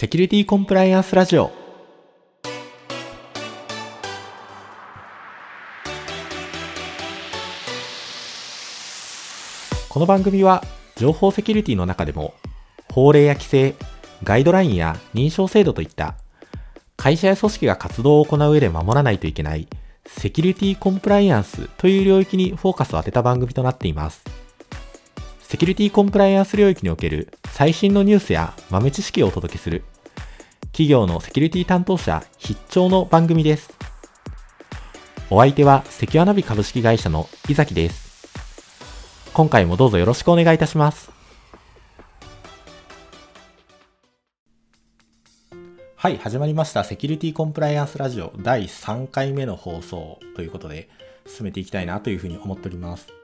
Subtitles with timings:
[0.00, 1.52] セキュリティコンプライアンスラジオ
[9.90, 10.64] この番組は
[10.96, 12.32] 情報セキュリティの中でも
[12.90, 13.74] 法令や規制、
[14.24, 16.14] ガイドラインや認証制度といった
[16.96, 19.68] 会社や組織が活動を行う上で守らないといけない
[20.06, 24.24] セキュリティコンプライアンスという領域にフォーカスを当てた番組となっています。
[25.50, 29.82] セキュリティコンプライアンス領域における最新のニュースや豆知識をお届けする
[30.72, 33.72] 企業のセキュリティ担当者必聴の番組です。
[35.28, 38.28] お相手はセキュアナビ株式会社の伊崎です。
[39.34, 41.10] 今回もどうぞよろしくお願いいたします。
[45.96, 46.82] はい、始まりました。
[46.84, 50.88] セキュリティコンプライアンスラジオ第3回目の放送ということで
[51.26, 53.19] 進めていきたいなというふうに思っております。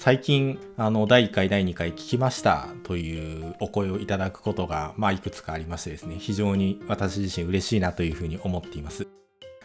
[0.00, 9.06] 最近、あの、第1回、第2回聞きましたというお声をいただくことが、まあ、いくつかありましてですね、非常に私自身嬉しいなというふうに思っています。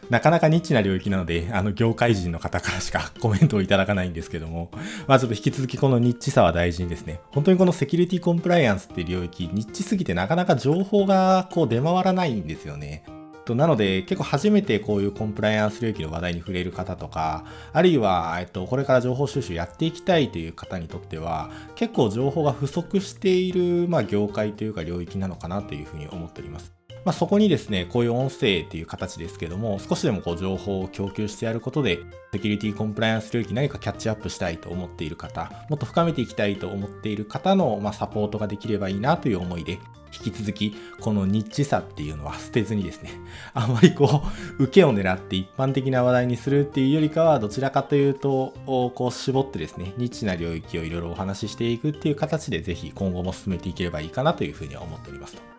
[0.09, 4.71] なかなかニッチな領域なので、あの、業界人の方からしか コメントをいただかないんですけども、
[5.07, 13.05] まあちょっと引き続きこのニッチさは大事にですね、本当にこのセキュリティコンプライアンスっていう領域、ニッチすぎてなかなか情報がこう出回らないんですよね。
[13.45, 26.73] となので、結構初めてこういうコンプライアンス領域の話題に触れる方とか、あるいは、えっと、これから情報収集やっていきたいという方にとっては、結構情報が不足している、まあ、業界というか領域なのかなというふうに思っております。
[27.05, 31.99] まあ、そこにですね、こういう音声っていう形ですけども、少しでもこう情報を供給してやることで、
[32.31, 39.77] セキュリティコンプライアンス領域何かキャッチアップしたいと思っている方、もっと深めていきたいと思っている方の、まあ、サポートができればいいなという思いで、
[40.16, 43.11] 引き続き、このニッチさっていうのは捨てずにですね、
[43.53, 44.23] あまりこ
[44.59, 55.54] う、受けを狙って一般的な話題にするっていうよりかは、どちらかというと、こう絞ってですね、ニッチな領域をいろいろお話ししていくっていう形で、ぜひ今後も進めていければいいかなというふうに思っておりますと。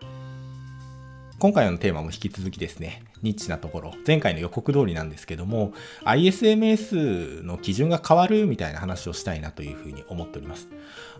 [1.39, 5.71] 今回のテーマも引き続きですね、ニッチなところ、前回の予告通りなんですけども、
[6.03, 10.67] ISMS の基準が変わるみたいな話をしたいなというふうに思っております。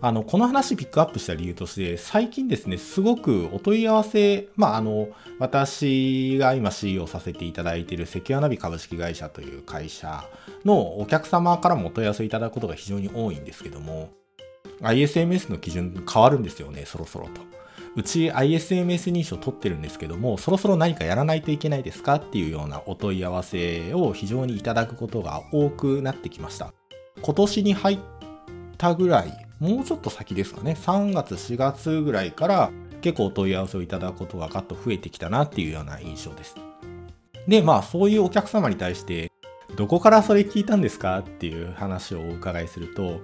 [0.00, 5.08] あの、この話ピックアップした理由として、最近ですね、すごくお問い合わせ、まあ、あの、
[5.38, 10.28] 私が今 CEO させていただいているセキュアナビ株式会社という会社
[10.64, 14.10] のお客様からもお問い合わせいただくことが非常に多いんですけども、
[14.80, 17.58] ISMS の基準変わるんですよね、そろそろと。
[17.98, 26.72] うち ISMS 認証取ってるんですけども、そろそろ何かやらないといけないですかっていうようなお問い合わせを非常にいただくことが多くなってきました。
[27.20, 27.98] 今年に入っ
[28.76, 32.70] たぐらい、もうちょっと先ですかね、3月、4月ぐらいから
[33.00, 36.54] 結構お問い合わせをいただくことがガッと増えてきたなっていうような印象です。
[37.48, 39.32] で、まあそういうお客様に対して、
[39.74, 43.18] どこからそれ聞いたんですかっていう話をお伺いすると、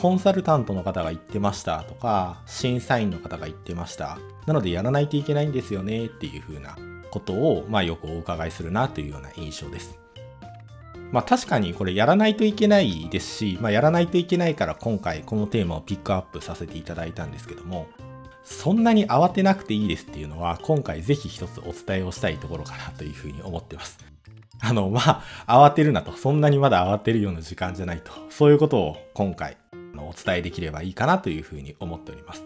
[0.00, 4.18] コンサルタントの方が言ってましたとか、審査員の方が言ってました。
[4.46, 6.74] なのでやらないといけないんですよねっていう風な
[7.10, 9.98] ことを、まあよくお伺いするなというような印象です。
[11.12, 17.86] まあ確かにこれやらないといけないですし、まあやらないといけないから今回このテーマをピックアップさせていただいたんですけども、
[18.42, 23.98] そんなに慌てなくていいですっていうのは今回ぜひ一つお伝えをしたいところかなというふうに思ってます。
[24.62, 26.12] あの、まあ、慌てるなと。
[26.12, 28.12] そんなにまだ慌てるような時間じゃないと。
[28.30, 29.56] そういうことを今回
[30.10, 32.42] お伝えできればいいかなというふうに思っております。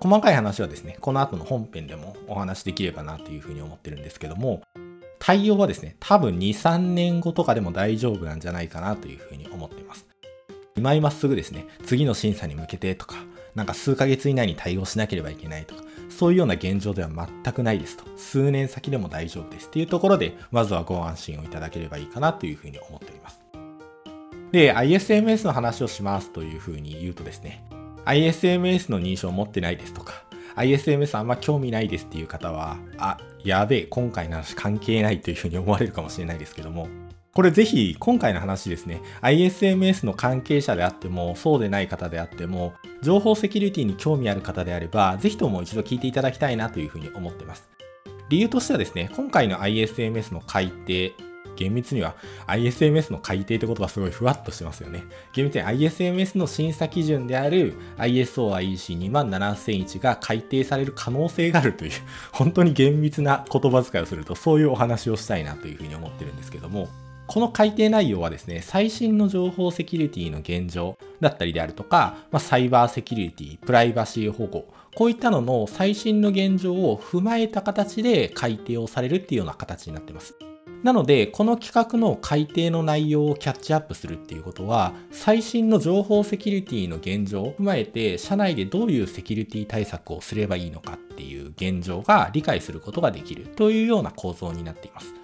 [0.00, 4.62] 細かい話はですね、この後の本編でもお話しできればなというふうに思ってるんですけども、
[5.18, 10.06] 対応はですね、多分2、3年後とかでも大丈夫なんじゃないかなというふうに思っています。
[10.76, 13.16] 今今すぐですね、次の審査に向けてとか、
[13.56, 18.04] なんか数ヶ月以内に対応しなければいけないとか、そういうような現状では全くないですと。
[18.16, 23.47] 数年先でも大丈夫ですっていうところで、まずはご安心をいただければいいかなというふうに思っております。
[24.52, 27.64] で、ISMS の話をしますというふうに言うとですね、
[28.04, 30.24] ISMS の認証を持ってないですとか、
[30.56, 36.88] ISMS あんま興味ないですっていう方は、あ、やべえ、今回の話関係ないというふうに思われるかもしれないですけども、
[37.34, 42.72] これぜひ今回の話ですね、ISMS の関係者であっても、そうでない方であっても、
[43.02, 47.68] 情報セキュリティに興味ある方であれば、ぜひとも一度聞いていただきたいなというふうに思ってます。
[48.28, 51.14] 理由としてはですね、今回の ISMS の改定、
[51.58, 52.14] 厳密には
[52.46, 55.02] ISMS の改定ってことがすごいふわっとしてますよね。
[55.32, 61.90] 厳密に ISMS の審査基準である ISO-IEC27001 が改定される可能性があるという、
[62.30, 66.88] 本当に厳密な言葉遣いをすると、そういうお話をしたいなというふうに思ってるんですけども、
[67.26, 80.36] この改定内容はですね、最新の情報セキュリティの現状だったりであるとか、まあ、サイバーセキュリティ、プライバシー保護、こういったのの最新の現状を踏まえた形で改定をされるっていうような形になってます。
[80.82, 95.14] なので、この企画の改定の内容をキャッチアップするっていうことは、最新の情報セキュリティの現状を踏まえて、社内でどういうセキュリティ対策をすればいいのかっていう現状が理解することができるというような構造になっています。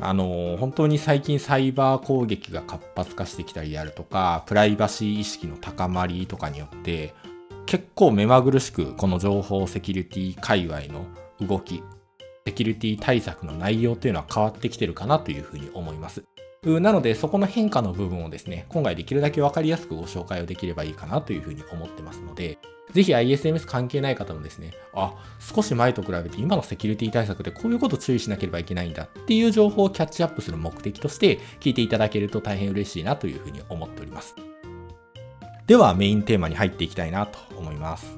[0.00, 7.14] あの、本当に最近サイバー攻撃が活発化してきたりであるとか、プライバシー意識の高まりとかによって、
[7.66, 11.06] 結構目まぐるしくこの情報セキュリティ界隈の
[11.40, 11.82] 動き、
[12.46, 16.22] セキュリティ対策の内容というのは変わってきてるかなというふうに思います。
[16.62, 22.58] なので、そこの変化の部分をですね、今回できるだけわかりやすくご紹介をできればいいかなというふうに思ってますので、
[22.92, 34.36] ぜひ ISMS 関係ない方もですね、あ、少し前と比べて今のセキュリティ対策でこういうことを注意しなければいけないんだっていう情報をキャッチアップする目的として聞いていただけると大変嬉しいなというふうに思っております。
[35.66, 38.16] ではメインテーマに入っていきたいなと思います。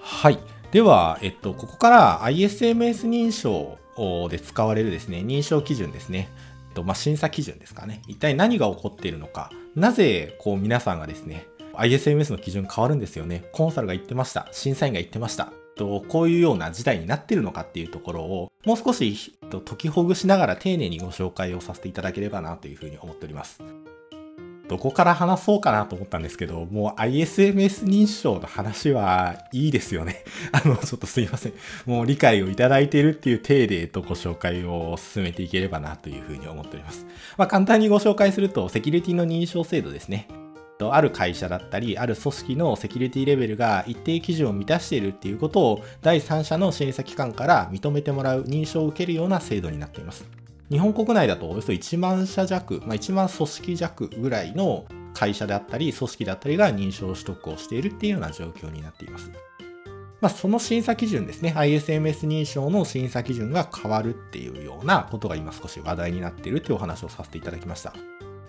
[0.00, 0.59] はい。
[0.72, 3.78] では、えっと、ここから ISMS 認証
[4.28, 6.28] で使われるですね、認証基準ですね。
[6.68, 8.02] えっと、まあ、審査基準ですかね。
[8.06, 9.50] 一体何が起こっているのか。
[9.74, 13.44] なぜ、こう皆さんがですね、ISMS の基準変わるんですよね。
[13.52, 14.48] コンサルが言ってました。
[14.52, 15.52] 審査員が言ってました。
[15.80, 23.62] とこういうような事態になっているのかっていうところをもう少し解きほぐしながら丁寧にご紹介をさせていただければなというふうに思っております。
[24.70, 30.24] どこから話そうかなと思ったんですけど、もう ISMS 認証の話はいいですよね。
[30.52, 31.52] あの、ちょっとすいません。
[31.86, 37.04] もう理解をいただいているっていう体でとご紹介を進めていければなというふうに思っております。
[37.36, 40.28] まあ、簡単にご紹介すると、セキュリティの認証制度ですね。
[40.92, 50.39] ある会社だったり、ある組織のセキュリティレベルが一定基準を満たしているっていうことを第三者の審査機関から認めてもらう認証を受けるような制度になっています。
[50.70, 59.32] 日本国内だとおよそ1万社弱、まあ、1万組織弱ぐらいの会社であったり、組織だったりが認証取得をしているっていうような状況になっています。
[60.20, 67.92] まあ、その審査基準ですね、ISMS 認証の審査基準が変わるっていうようなことが今少し話題になっているというお話をさせていただきました。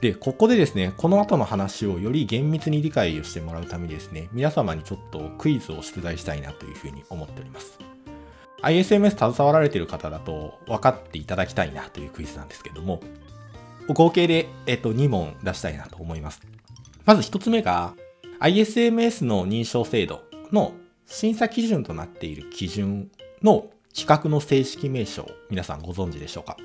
[0.01, 7.90] で、ここでですね、この後の話をより厳密に理解をしてもらうためにですね、皆様にちょっとクイズを出題したいなというふうに思っております。
[8.63, 13.01] ISMS 携わられている方だと分かっていただきたいなというクイズなんですけども、
[13.87, 16.41] 合計で、えっと、2問出したいなと思います。
[17.05, 17.93] まず1つ目が、
[18.39, 20.21] ISMS の認証制度
[20.51, 20.73] の
[21.05, 23.11] 審査基準となっている基準
[23.43, 26.57] の規格の正式名称、皆さんご存知でしょうか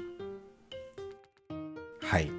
[2.02, 2.30] はい。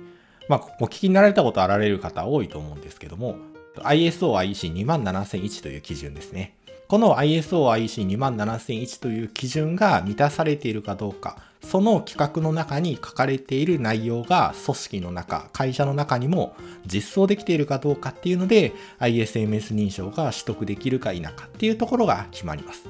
[0.48, 3.36] まあ、お聞きになられたことあられる方多いと思うんですけども、
[3.76, 6.57] ISO-IEC27001 という基準ですね。
[6.88, 16.56] この ISOIC27001 という基準が満たされているかどうか、その規格の中に書かれている内容が組織の中、会社の中にも
[16.86, 22.86] 実装できているかどうかっていうので、ISMS 認証が取得できるか否かっていうところが決まります。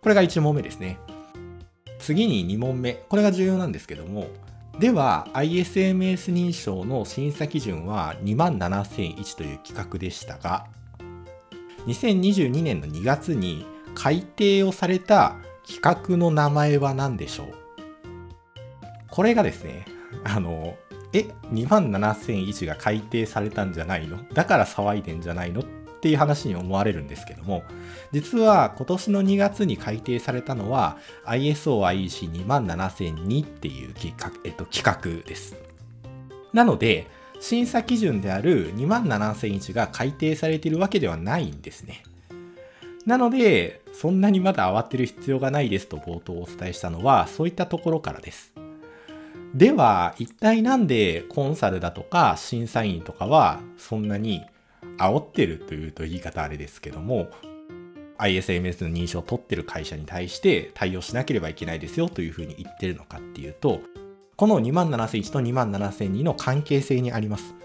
[0.00, 0.98] これが1問目ですね。
[1.98, 2.94] 次に2問目。
[3.10, 4.28] これが重要なんですけども、
[4.78, 10.66] では ISMS 認証の審査基準は27001という規格でしたが、
[11.86, 15.36] 2022年の2月に改定をされた
[15.66, 15.80] 企
[16.10, 17.48] 画の名前は何でしょう？
[19.10, 19.86] これがですね、
[20.24, 20.76] あの、
[21.12, 24.18] え、27001が改定されたんじゃないの？
[24.34, 25.62] だから騒いでんじゃないの？
[25.62, 25.64] っ
[26.00, 27.64] ていう話に思われるんですけども、
[28.12, 30.96] 実は今年の2月に改定されたのは
[31.26, 35.56] ISO-IEC27002 っていう企画,、えっと、企画です。
[36.52, 37.08] なので、
[37.40, 42.02] 審査基準である2万7000円が改定されているわけではないんですね。
[43.06, 48.52] なので、そんなにまだ慌てる必要がないですと冒頭お伝えしたのは、そういったところからです。
[49.54, 54.44] では、一体なんでコンサルだとか審査員とかはそんなに
[54.98, 57.28] 煽ってるというと言い方あれですけども、
[58.18, 63.80] ISMS の認証を取ってる会社に対して対応しなければいけないですよというふうに言ってるのかっていうと、
[64.38, 67.56] この27001と27002の関係性にあります。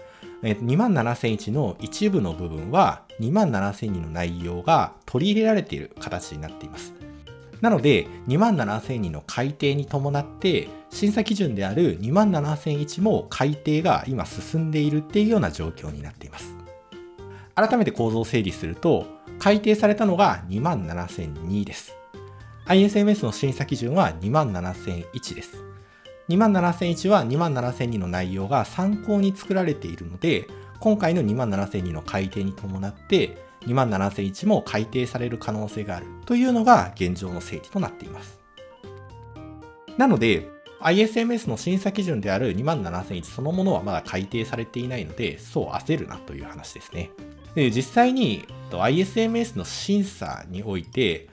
[0.42, 6.92] 27001の一部の部分は27002の内容が取り入れられている形になっています。
[7.60, 16.56] なので27002の改定に伴って審査基準である27001も改定が今進んでいるっていうような状況になっています。
[17.54, 19.06] 改めて構造を整理すると
[19.38, 21.94] 改定されたのが27002です。
[22.66, 25.63] ISMS の審査基準は27001です。
[26.28, 30.48] 27001は27002の内容が参考に作られているので、
[30.80, 38.38] 今回の27002の改定に伴って、27001も改定される可能性があるというのが現状の整理となっています。
[39.96, 40.48] なので、
[40.80, 47.10] ISMS の審査基準である27001そのものはまだ改定されていないので、そう焦るなという話ですね。
[47.54, 51.28] で実際に ISMS の審査において、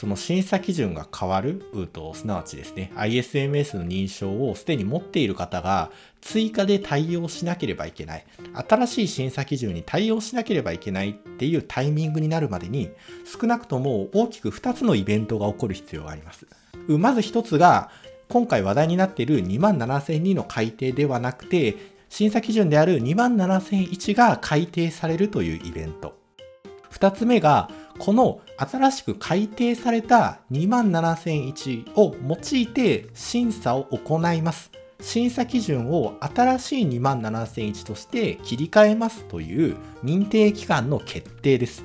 [0.00, 5.90] その審査基準が変わると、すなわちですね、ISMS の認証をすでに持っている方が
[6.22, 8.24] 追加で対応しなければいけない。
[8.66, 12.88] 新しい審査基準に対応しなければいけないっていうタイミングになるまでに、
[13.26, 16.46] 少なくとも大きく2つのイベントが起こる必要があります。
[16.88, 17.90] まず1つが、
[18.30, 21.76] 今回話題になっている27002の改定ではなくて、
[22.08, 26.18] 審査基準である2万7001が改定されるというイベント。
[26.90, 34.70] 2つ目が、この新しく改定された27001を用いて審査を行います。
[35.02, 41.84] 審査基準を新しい27001として切り替えますという認定機関の決定です。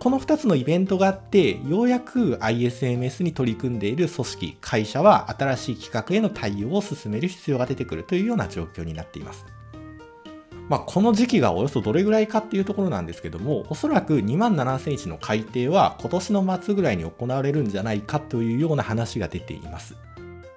[0.00, 9.44] この2つのイベントがあって、ようやく ISMS に取り組んでいる組織、会社は新しい企画への対応を進める必要が出てくるというような状況になっています。
[10.68, 19.96] まあ、この時期がおよそどれぐらいかっていうところなんですけども、おそらく2万7000日の改定は今年の末ぐらいに行われるんじゃないかというような話が出ています。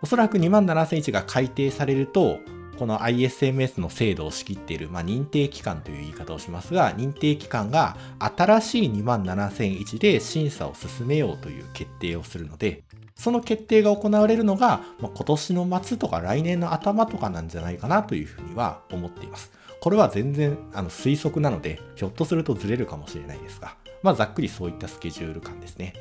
[0.02, 2.40] おそらく2万7000日が改定されると、
[2.78, 12.84] この ISMS の制度を仕切っている、まあ、認定機関という言い方をしますが、認定機関が新しい2万7001で審査を進めようという決定をするので、
[13.16, 19.52] その決定が行われるのが、まあ、今年の末とか来年の頭とかなんじゃないかなというふうには思っています。
[19.86, 25.94] これは全然あの推測なので、ひょっとするとずれるかもしれないですが、まあざっくりそういったスケジュール感ですね。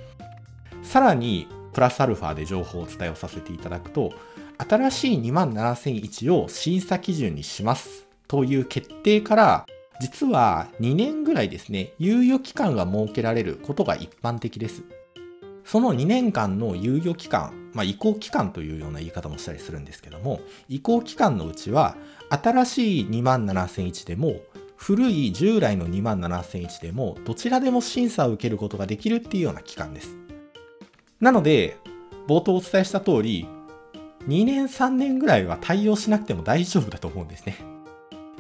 [0.82, 4.14] さらに、プラスアルファで情報をお伝えをさせていただくと、
[4.56, 9.66] 新しい27001を審査基準にしますという決定から、
[10.00, 14.82] 実は2年ぐらいですね、猶予期間が設けられることが一般的です。
[15.66, 21.96] その2年間の猶予期間、まあ、移行期間というような言い方もしたりするんですけども、移行期間のうちは、
[22.30, 24.40] 新しい27001でも、
[24.76, 30.16] 古い従来の27001でも、どちらでも審査を受けることができるっていうような期間です。
[31.20, 31.76] なので、
[32.26, 33.46] 冒頭お伝えした通り、
[34.28, 37.56] 2年3年ぐらいは対応しなくても大丈夫だと思うんですね。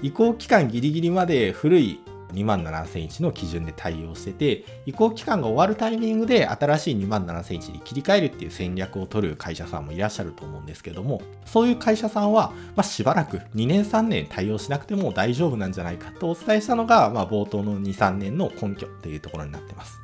[0.02, 2.00] 移行期間ギリギリまで古い
[2.32, 20.00] 2万7001の基準で対応してて、移行期間が終わるタイミングで新しい2万7001に切り替えるっていう戦略を取る会社さんもいらっしゃると思うんですけども、そういう会社さんは、まあ、しばらく2年3年対応しなくても大丈夫なんじゃないかとお伝えしたのが、まあ、冒頭の2、3年の根拠というところになってます。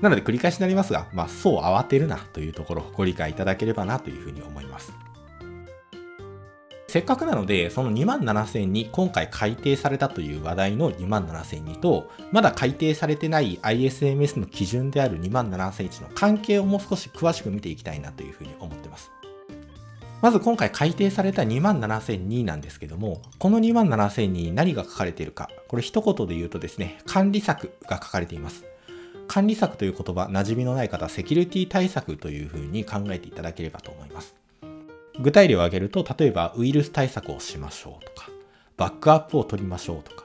[0.00, 4.92] なので繰り返しになりますが、まあ、そう慌てるなというところご理解いただければなというふうに思います。
[6.92, 19.10] せっかくなので、その2万7000に今回改定されたという話題の2万7000にと、まだ改定されてない ISMS の基準である2万7001の関係をもう少し詳しく見ていきたいなというふうに思ってます。
[20.20, 28.66] まず今回改定された27002なんですけども、この27、000に何が書かれているか、これ一言で言うとですね、管理策が書かれています。
[29.28, 34.41] 管理策という言葉、馴染みのない方、セキュリティ対策というふうに考えていただければと思います。
[35.20, 38.28] 具体例を挙げると、例えばウイルス対策をしましょうとか、
[38.76, 40.24] バックアップを取りましょうとか、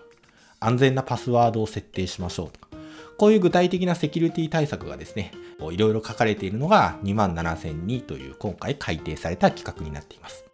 [0.60, 2.68] 安全なパスワードを設定しましょうとか、
[3.18, 5.32] こういう具体的なセキュリティ対策がですね、
[5.72, 10.46] いろいろ書かれているのが27002という今回改定された規格になっています。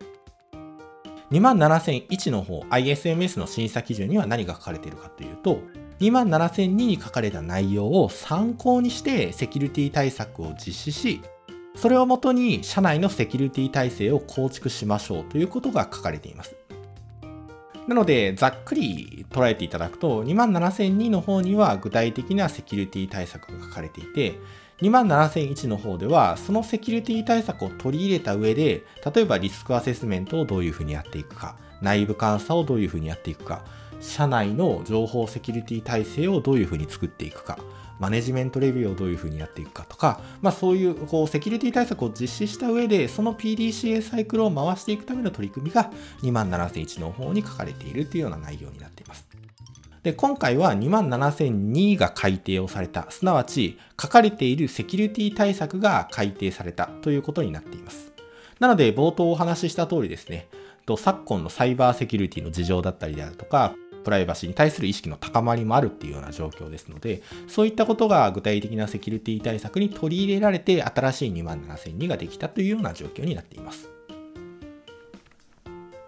[1.32, 5.60] 27001の方、ISMS の審査基準には何が書かれているかというと、
[6.00, 11.22] 27002に書かれた内容を参考にしてセキュリティ対策を実施し、
[11.76, 16.56] それをもとに社内のセキュリティ体制を構築しましょうということが書かれています。
[17.88, 24.40] なので、ざっくり捉えていただくと、27002の方には具体的なセキュリティ対策が書かれていて、
[24.82, 33.66] 27001の方では、そのセキュリティ対策を取り入れた上で、例えばリスクアセスメントをどういうふうにやっていくか、内部監査をどういうふうにやっていくか、
[34.00, 37.58] 社内の情報セキュリティ体制をどういうふうに作っていくか、
[38.00, 49.28] マネジメントレビューをどういうふうにやっていくかとか、まあ、そういうこうセキュリティ対策を実施した上で、その PDCA サイクルを回していくための取り組みが27001の方に書かれているというような内容になっています。
[50.04, 58.12] で、今回は27002が改定をされた、すなわち書かれているセキュリティ対策が改定されたということになっています。
[58.60, 60.48] なので、冒頭お話しした通りですね、
[60.98, 63.74] 昨今のサイバーセキュリティの事情だったりであるとか、
[64.04, 73.90] プライバシーに対する意識の高まりもあるっていうような状況ですので、そういったことが具体的なセキュリティ対策に取り入れられて、新しい27002ができたというような状況になっています。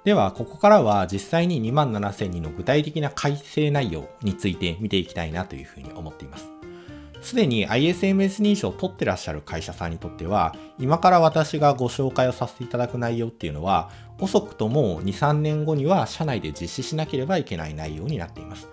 [0.04, 6.52] では、ここからは実際に27002の具体的な改正内容について見ていきたいなというふうに思っています。
[7.26, 18.70] すでに ISMS 認証を取ってらっしゃる会社さんにとっては、今から私がご紹介をさせていただく内容っていうのは、遅くとも2、3年後には社内で実施しなければいけない内容になっています。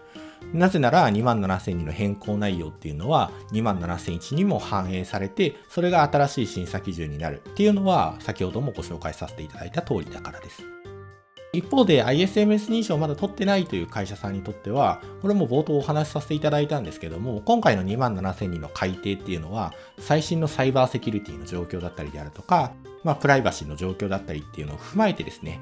[0.53, 10.63] なぜなら27002の変更内容っていうのは2万7001にも反映されて、それが新しい審査基準になるっていうのは先ほどもご紹介させていただいた通りだからです。
[11.55, 22.73] 一方で ISMS 認証をまだ取ってないという会社さんにとっては、これも冒頭お話しさせていただいたんですけども、今回の27002の改定っていうのは、最新のサイバーセキュリティの状況だったりであるとか、
[23.05, 25.61] まあ、プライバシーの状況だったりっていうのを踏まえてですね、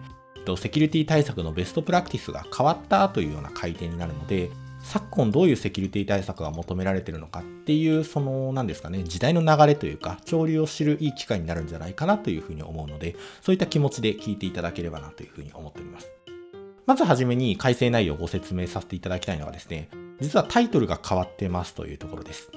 [0.57, 4.51] セキュリティ対策のベストプラクティスが変わったというような改定になるので、
[4.83, 16.11] 昨今どういうセキュリティ対策が求められているのかっていう、その、何ですかね、時代の流れというか、潮流を知るいい機会になるんじゃないかなというふうに思うので、そういった気持ちで聞いていただければなというふうに思っております。
[16.87, 22.51] まずはじめに改正内容をご説明させていただきたいのはですね、実はタイトルが変わってますというところです。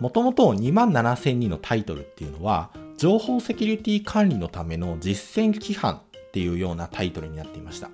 [0.00, 7.90] もともと27002のタイトルっていうのは、情報セキュリティ管理のための実践規範っていうようなタイトルになっていました。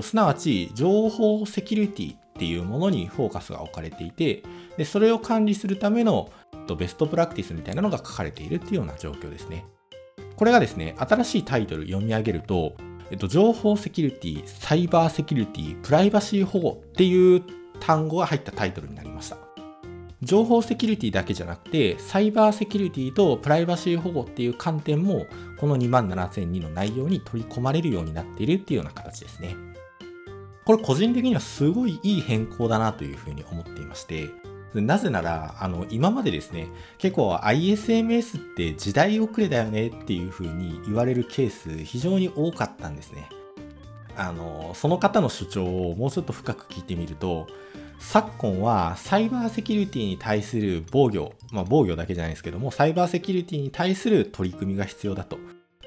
[0.00, 4.42] すなわち、情報セキュリティっていうものにフォーカスが置かれていて、
[4.76, 6.30] でそれを管理するための
[6.78, 9.66] ベストプラクティスみたいなのが書かれているっていうような状況ですね。
[10.36, 12.74] これがですね、新しいタイトル読み上げると、
[13.10, 17.42] えっと、情報セキュリティ、サイバーセキュリティ、プライバシー保護っていう
[17.80, 19.36] 単語が入ったタイトルになりました。
[20.22, 25.26] 情報セキュリティだけじゃなくて、サイバーセキュリティとプライバシー保護っていう観点も、
[25.58, 29.56] この27002の内容に取り込まれるようになっているっていうような形ですね。
[30.64, 34.30] これ個人的にはすごいいい変更だなというふうに思っていまして、
[34.74, 43.28] なぜなら、あの、今までですね、結構 ISMS って時代遅れだよねっていうふうに言われるケース非常に多かったんですね。
[44.16, 47.48] あの、その方の主張をもうちょっと深く聞いてみると、
[48.02, 55.38] 昨今はサイバーセキュリティに対する防御、まあ防御だけじゃないですけども、サイバーセキュリティに対する取り組みが必要だと。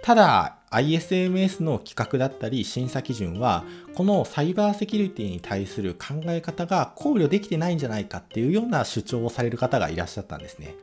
[0.01, 3.63] ただ、ISMS の規格だったり審査基準は、
[3.95, 10.75] このサイバーセキュリティに対する考え方が考慮できてないんじゃないかっていうような主張をされる方がいらっしゃったんですね。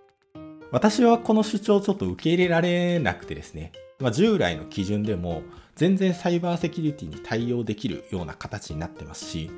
[0.71, 5.43] 私はこの主張をちょっと受け入れられなくてですね、まあ、従来の基準でも
[5.77, 9.51] 全然サイバーセキュリティに対応できるような形になってますし、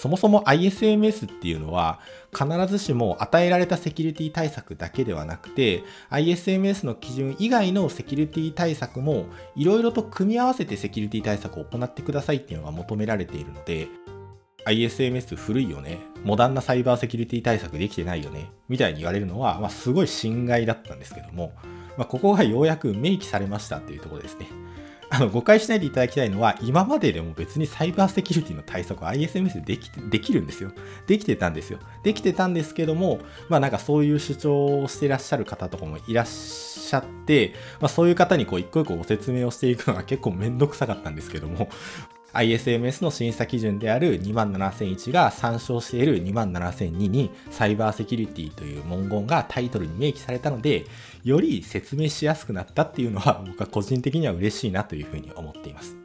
[0.00, 2.00] そもそも ISMS っていうのは
[2.32, 13.88] 必ずしも与えられたセキュリティ対策だけではなくて ISMS の基準以外のセキュリティ対策もいろいろと組み合わせてセキュリティ対策を行ってくださいっていうのが求められているので
[14.64, 21.52] ISMS 古いよねモダンなサイバーセキュリティ対策できてないよねみたいに言われるのは、まあ、すごい心外だったんですけども、
[21.98, 24.46] まあ、ここがようやく明記されましたっていうところですね。
[25.10, 30.70] あの、誤解しないでいただきたいのは、今まででも別にサイバーセキュリティの対策は ISMS でできできるんですよ。
[31.08, 31.80] できてたんですよ。
[32.04, 33.18] できてたんですけども、
[33.48, 41.68] まあなんかそういう主張をしていらっしゃる方とかもいらっしゃって、まあそういう方にこう一個一個ご説明をしていくのが結構めんどくさかったんですけども、
[42.32, 50.84] ISMS の審査基準である27001が参照している27002にサイバーセキュリティという文言がタイトルに明記されたので、
[51.24, 55.96] より説明しやすくなったっていうのは 僕は個人的には嬉しいなというふうに思っています。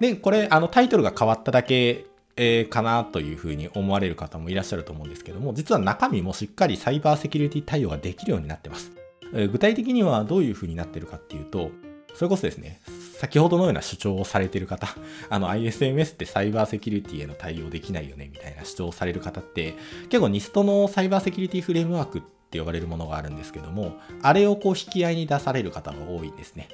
[0.00, 8.90] で、これ、あのタイトルが変わっただけえー、かなというふうに思われる方もいらっしゃると思うんですけども、実は中身もしっかりサイバーセキュリティ対応ができるようになってます。
[9.32, 11.70] えー、具体的にはどういうふうになってるかっていうと、
[12.14, 12.80] それこそですね、
[13.18, 14.88] 先ほどのような主張をされている方、
[15.30, 19.74] あの ISMS ってサイバーセキュリティへの対応できないよねみたいな主張をされる方って、
[20.08, 22.22] 結構 NIST のサイバーセキュリティフレームワークっ
[22.54, 26.68] って呼ばれるものがあるんですけども、あれをこう引き合いに出される方が多いんですね。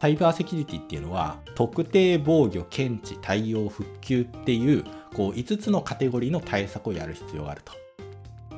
[0.00, 7.72] サイバーセキュリティっていうのは、特定防御、検知、対応、復旧っていう、こう5つのカテゴリーの対策をやる必要があると。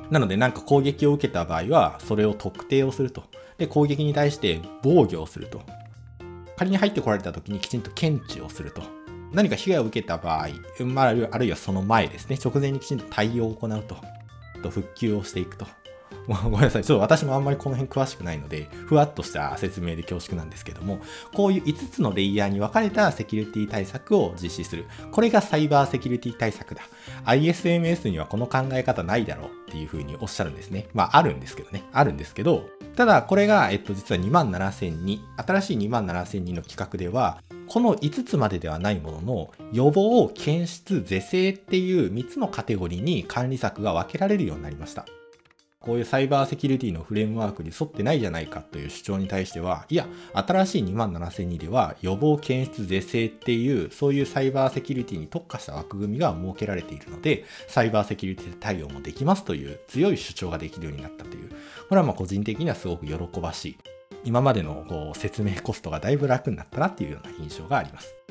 [0.09, 3.25] なのでなんか攻撃を受けた場合は、それを特定をすると。
[3.59, 5.61] で、攻撃に対して防御をすると。
[6.57, 8.81] 仮に入ってこられた時にきちんと検知をすると。
[9.31, 10.47] 何か被害を受けた場合、
[10.85, 13.97] まあ、あるいはその前ですね、直前にきちんと対応を行うと。
[14.65, 15.67] と復旧をしていくと。
[16.27, 16.83] ごめんなさい。
[16.83, 20.99] ちょっと私もあんまりこの辺詳しくないので、ふわっとした説明で恐縮なんですけども、
[21.33, 24.85] こういう5つのレイヤーに分かれたセキュリティ対策を実施する。
[25.11, 26.81] これがサイバーセキュリティ対策だ。
[27.25, 30.87] ISMS にはこの考え方ないだろうっていうふうにおっしゃるんですね。
[30.93, 31.83] まあ、あるんですけどね。
[31.93, 45.05] あるんですけど、ただこれが、えっと、実は27002、新しい27002の規格では、この5つまでではないものの、予防、検出、是正っていう3つのカテゴリーに管理策が分けられるようになりました。
[45.85, 61.55] こういうサイバーセキュリティのフレームワークに沿ってないじゃないかという主張に対しては、いや、新しい27002では予防検出是正っていう、そういうサイバーセキュリティに特化した枠組みが設けられているので、サイバーセキュリティ対応もできますという強い主張ができるようになったという、こ
[61.91, 63.77] れはまあ個人的にはすごく喜ばしい。
[64.23, 68.24] 今までのこう説明コストがだいぶ楽になったなっていうような印象があります。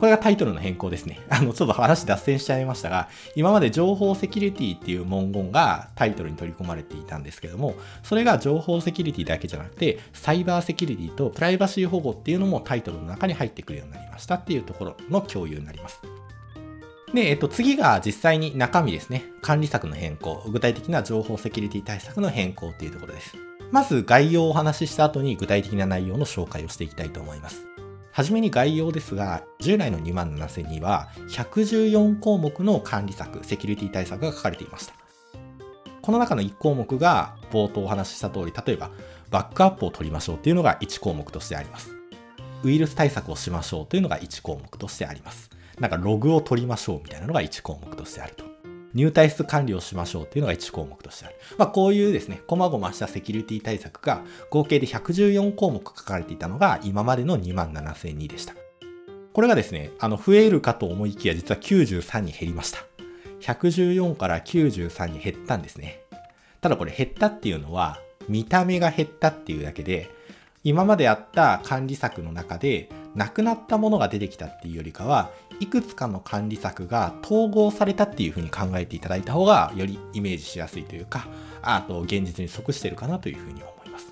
[0.00, 1.20] これがタイトルの変更ですね。
[1.28, 16.00] あの、ちょっと話脱線しちゃいましたが、今まで情報セキュリティっていう文言がタイトルに取り込まれていたんですけども、それが情報セキュリティだけじゃなくて、サイバーセキュリティとプライバシー保護っていうのもタイトルの中に入ってくるようになりましたっていうところの共有になります。
[17.12, 19.24] で、えっと、次が実際に中身ですね。
[19.42, 23.36] 管理策の変更、具体的な情報セキュリティ対策の変更っていうところです。
[23.70, 27.66] まず概要をお話しした後に具体的な内容の紹介をしていきたいと思います。
[28.12, 34.94] はじめに概要ですが、従来の2万7000には114項目の管理策、セキュリティ対策が書かれていました。
[36.02, 38.90] この中の1項目が冒頭お話しした通り、例えば
[39.30, 41.94] バックアップを取りましょうというのが1項目としてあります。
[42.64, 45.50] ウイルス対策をしましょうというのが1項目としてあります。
[45.78, 48.49] なんかログを取りましょうみたいなのが1項目としてあると。
[48.94, 51.36] 入退出管理をしましょうっていうのが1項目としてある。
[51.58, 58.54] まあ、こういうですね、細々したセキュリティ対策が合計で114項目書かれていたのが今までの27002でした。
[59.32, 62.80] これがですね、あの、増えるかと思いきや実は93に減りました。
[63.40, 66.00] 114から93に減ったんですね。
[66.60, 67.98] ただこれ減ったっていうのは、
[68.28, 70.10] 見た目が減ったっていうだけで、
[70.62, 81.28] 今まであった管理策の中で、なくなったものが出てきたっていうよりかは、いくつかの管理策が統合されたっていうふうに考えていただいた方がよりイメージしやすいというか、
[81.62, 84.08] あと現実に即してるかなというふうに思います。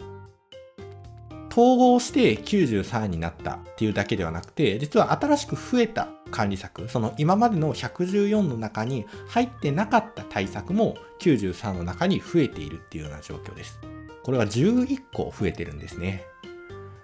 [1.51, 13.81] 統合して93になったっていうだけではなくて、実は新しく増えた管理策、その今までの114の中に入ってなかった対策も93の中に増えているっていうような状況です。
[14.23, 16.27] これは11個増えてるんですね。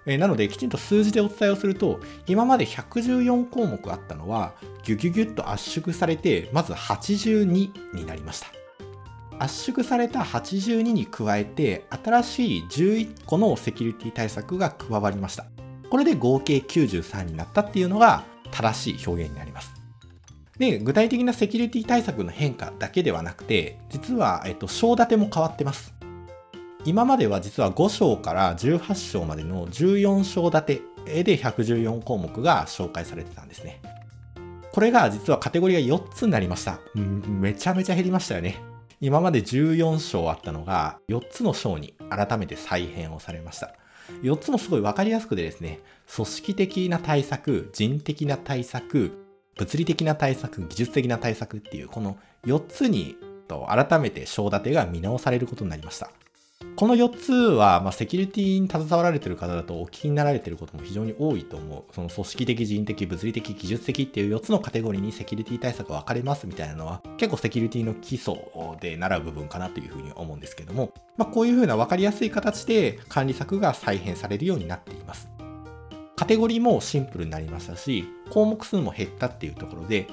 [0.05, 8.47] えなので、きちんと数字でお伝えをすると、今まで114項目あったのは、ギュギュギュッと圧縮されて、まず82になりました。
[9.39, 15.47] 圧縮された82に加えて、新しい11個のセキュリティ対策が加わりました。
[15.89, 19.73] これで合計93になったっていうのが正しい表現になります。
[20.57, 25.94] で、具体的なセキュリティ対策の変化だけではなくて、実は、えっと、章立ても変わってます。
[26.85, 30.81] 今までは実は5章から18章までの14章立て
[31.23, 33.81] で114項目が紹介されてたんですね。
[34.71, 36.79] これが実はカテゴリーが4つになりました。
[36.93, 38.61] めちゃめちゃ減りましたよね。
[39.01, 43.73] 今まで14章あったのが4つの章に改めて再編をされました。
[44.21, 45.79] 4つもすごい分かりやすくてですね、
[46.13, 49.25] 組織的な対策、人的な対策、
[49.57, 53.15] 物理的な対策、技術的な対策っていうこの4つに
[53.47, 56.11] 改めて章立てが見直されることになりました。
[56.75, 61.93] この4つは、まあ、セキュリティに携わられている方だとお聞きになられていることも非常に多いと思う。
[61.93, 68.35] その組織的、人的、物理的、技術的っていう4つのカテゴリーにセキュリティ対策が分かれますみたいなのは結構セキュリティの基礎
[68.81, 75.29] で習う部分かなというふうに思うんですけども、まあ、こういうふうな分かりやすい形で管理策が再編されるようになっています。
[76.17, 80.07] カテゴリーもシンプルになりましたし、項目数も減ったっていうところで、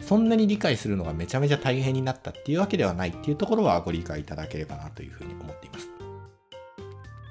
[0.00, 5.93] そんなに理解するのがめちゃめちゃ大変になったっていうわけではないっていうところはご理解いただければなというふうに思っています。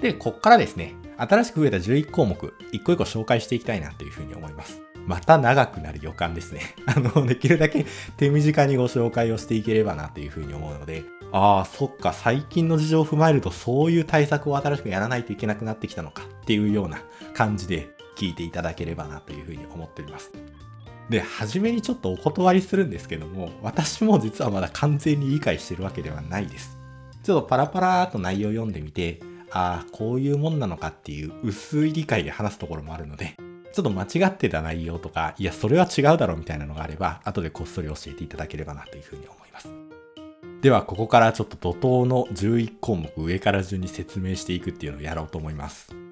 [0.04, 4.82] で、こっからですね、新しく増えた11項目、一個一個紹介していきたいなというふうに思います。
[5.08, 6.76] また長くなる予感ですね。
[6.86, 7.86] あの、できるだけ
[8.18, 17.02] 手短にご紹介をしていければなというふうに思うので、ああ、そっか、最近の事情を踏まえるとそういう対策を新しくやらないといけなくなってきたのかっていうような
[17.34, 17.88] 感じで
[18.18, 20.34] 聞いていただければなというふうに思っております。
[21.10, 26.78] で、初めにちょっとお断りするんですけども、私も実はまだ完全に理解してるわけではないです。
[27.24, 29.22] ちょっとパラパラーと内容を読んでみて、
[29.56, 33.36] ああ、こういうもんなのかっていう薄い理解で話すところもあるので、
[33.72, 39.70] ちょっと間違ってた内容とか、いや、それは違うだろうみたいなのがあれば、後でこっそり教えていただければなというふうに思います。
[40.62, 46.03] では、ここからちょっと怒涛の11項目上から順に説明していくっていうのをやろうと思います。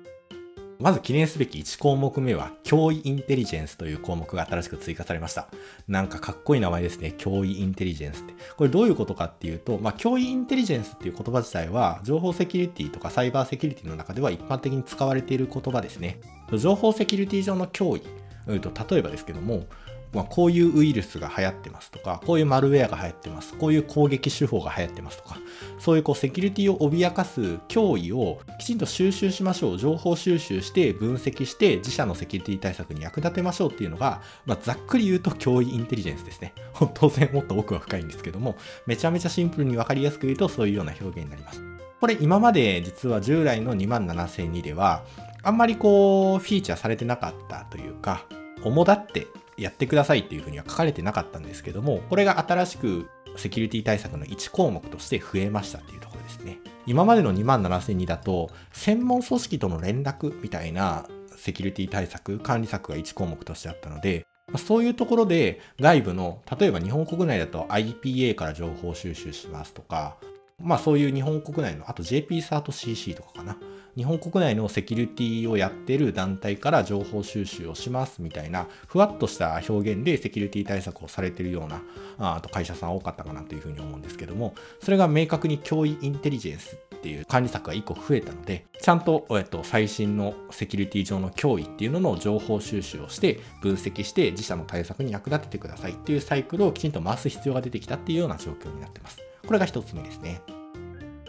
[0.81, 5.47] まず記念すべき1項目目は、脅威インテリジェンスという項目が新しく追加されました。
[5.87, 7.13] なんかかっこいい名前ですね。
[7.17, 8.33] 脅威インテリジェンスって。
[8.57, 16.19] これどういうことかっていうと、まあ、脅威インテリジェンスっていう言葉自体は、情報セキュリティとかサイバーセキュリティの中では一般的に使われている言葉ですね。
[16.57, 18.03] 情報セキュリティ上の脅威。
[18.47, 19.65] うんと例えばですけども、
[20.13, 25.37] まあ、こういうウイルスが流行ってますとか、こういうマルウェアが流行ってます、こういう攻撃手法が流行ってますとか、
[25.79, 36.53] そういうこうセキュリティを脅かす脅威をきちんと収集しましょう、情報収集して分析して自社のセキュリティ対策に役立てましょうっていうのが、まあ、ざっくり言うと脅威インテリジェンスですね。
[36.93, 41.61] 当然もっと奥は深いんですけども、めちゃめちゃシンプルにわかりやすく言うとそういうような表現になります。
[42.01, 45.03] これ今まで実は従来の27002では、
[45.43, 48.25] あんまりこうフィーチャーされてなかったというか、
[48.63, 49.27] 主だって
[49.61, 56.57] やってくださいっていうふうには書かれてなかったんですけども、これが新しくセキュリティ対策の1項目として増えましたっていうところですね。
[56.85, 61.05] 今までの2万7002だと、専門組織との連絡みたいな
[61.37, 64.25] セキュリティ対策、管理策が1項目としてあったので、
[64.57, 70.17] そういうところで外部の、例えば日本国内だと IPA から情報収集しますとか、
[70.59, 73.57] まあそういう日本国内の、あと JP サート CC とかかな。
[73.95, 81.81] 日本国内のセキュリティをやってる団体から情報収集をしますみたいな、ふわっとした表現でセキュリティ対策をされてるような、
[82.17, 99.17] あと会社さん多かったかなというふうに思うんですけども、それが明確に脅威インテリジェンスっていう管理策が1個増えたので、ちゃんと、えっと、最新のセキュリティ上の脅威っていうのの情報収集をして、分析して自社の対策に役立ててくださいっていうサイクルをきちんと回す必要が出てきたっていうような状況になってます。
[99.45, 100.41] これが1つ目ですね。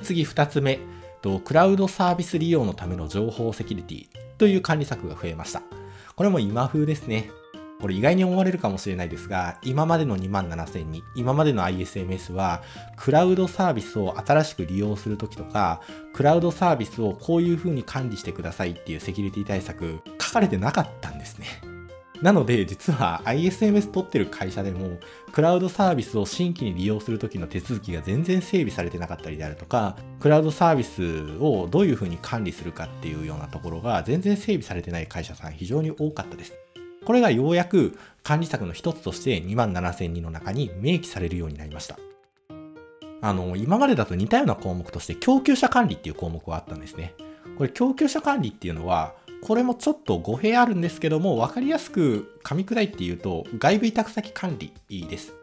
[0.02, 0.78] 次2つ目。
[1.40, 4.06] クラウドサービス利用のための情報セキュリティ
[4.38, 5.62] という管理策が増えました。
[6.16, 7.30] これも今風ですね。
[7.80, 12.62] これ意外に思われるかもしれないですが、今までの2万7000に、今までの ISMS は、
[12.96, 15.80] クラウドサービスを新しく利用するときとか、
[16.14, 21.71] クラウドサービスをこういう風に管理してくださいっていうセキュリティ対策、書かれてなかったんですね。
[22.22, 24.98] なので、実は ISMS 取ってる会社でも、
[25.32, 36.54] クラウドサービスを新規に利用するときの手続きが全然整備されてなかったりであるとか、クラウドサービスをどういうふうに管理するかっていうようなところが全然整備されてない会社さん非常に多かったです。
[37.04, 41.98] これがようやく管理策の一つとして2万7000人の中に明記されるようになりました。
[43.20, 47.14] あの、今までだと似たような項目として供給者管理っていう項目はあったんですね。
[47.58, 54.72] これ供給者管理っていうのは、これもちょっと語弊あるんですけども、わかりやすく噛み砕いて言うと、外部委託先管理
[55.08, 55.34] です。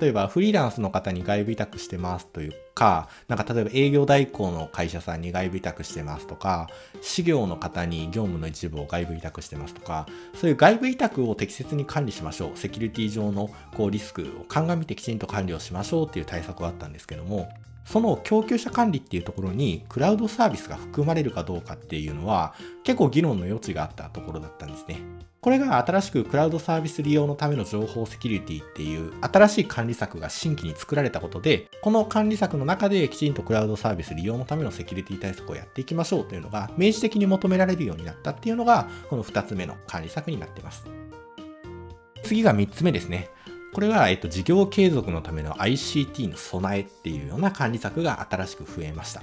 [0.00, 6.70] 例えば、フリーランスの方に外部委託してますというか、なんか例えば営業代行の会社さんに外部委託してますとか、
[7.02, 12.58] 事業の方に業務の一部を外部委託してますとか、そういう外部委託を適切に管理しましょう。
[12.58, 17.50] セキュリティ上のこうリスクを鑑みてきちんと管理をしましょうっていう対策はあったんですけども、
[17.84, 25.00] その供給者管理っていうところにクラウドサービスが含まれるかどうかっていうのは結構議論の余地があったところだったんですね。
[25.40, 40.86] これが新しくクラウドサービス利用のための情報セキュリティっていう新しい管理策が新規に作られたことで、この管理策の中できちんとクラウドサービス利用のためのセキュリティ対策をやっていきましょうというのが明示的に求められるようになったっていうのがこの2つ目の管理策になっています。
[42.22, 43.28] 次が3つ目ですね。
[43.72, 49.22] これは、えっと、事業継続のための ICT の備えっていうような管理策が新しく増えました。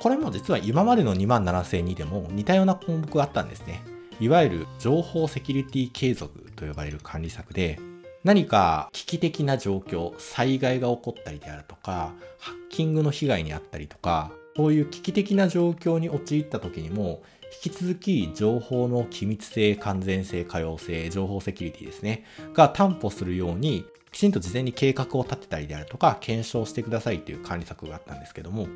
[0.00, 3.84] これも実は今までの2万7000にでも似たような項目があったんですね。
[4.18, 7.78] いわゆる情報セキュリティ継続と呼ばれる管理策で、
[8.24, 17.22] 何か危機的な状況、災害が起こったりであるとか、ハッキングの被害に遭ったりとか、こういう危機的な状況に陥った時にも、
[17.62, 28.68] 引き続き情報の機密性、完全性、可用性、情報セキュリティですね、が担保するように、きちんと事前に計画を立てたりであるとか、検証してくださいという管理策があったんですけども、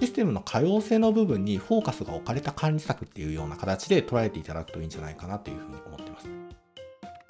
[0.00, 6.28] システムの可用性の部分にフォーカスが置かれた管理策っていうような形で捉えていただくといいんじゃないかなというふうに思ってます。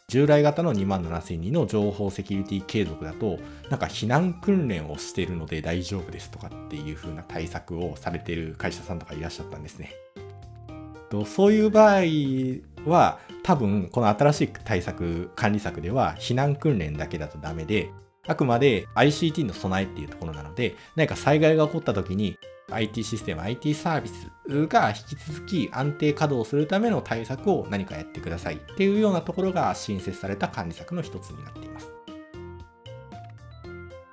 [0.06, 3.38] 従来型の2万7000人の情報セキュリティ継続だと、
[3.70, 9.92] なんか避難訓練をしているので大丈夫ですとかっていう風な対策をされている会社さんとかいらっしゃったんですね。
[11.10, 12.02] とそういう場合
[12.90, 17.90] は多分この新しい対策管理策では避難訓練だけだとダメで
[18.26, 22.38] あくまで ICT の備えっていうところなので何か災害が起こった時に
[22.70, 24.30] IT システム IT サービス
[24.68, 31.92] が引き続き安定稼働するための対策を何かやってくださいっていうようなところが新設された管理策の一つになっています。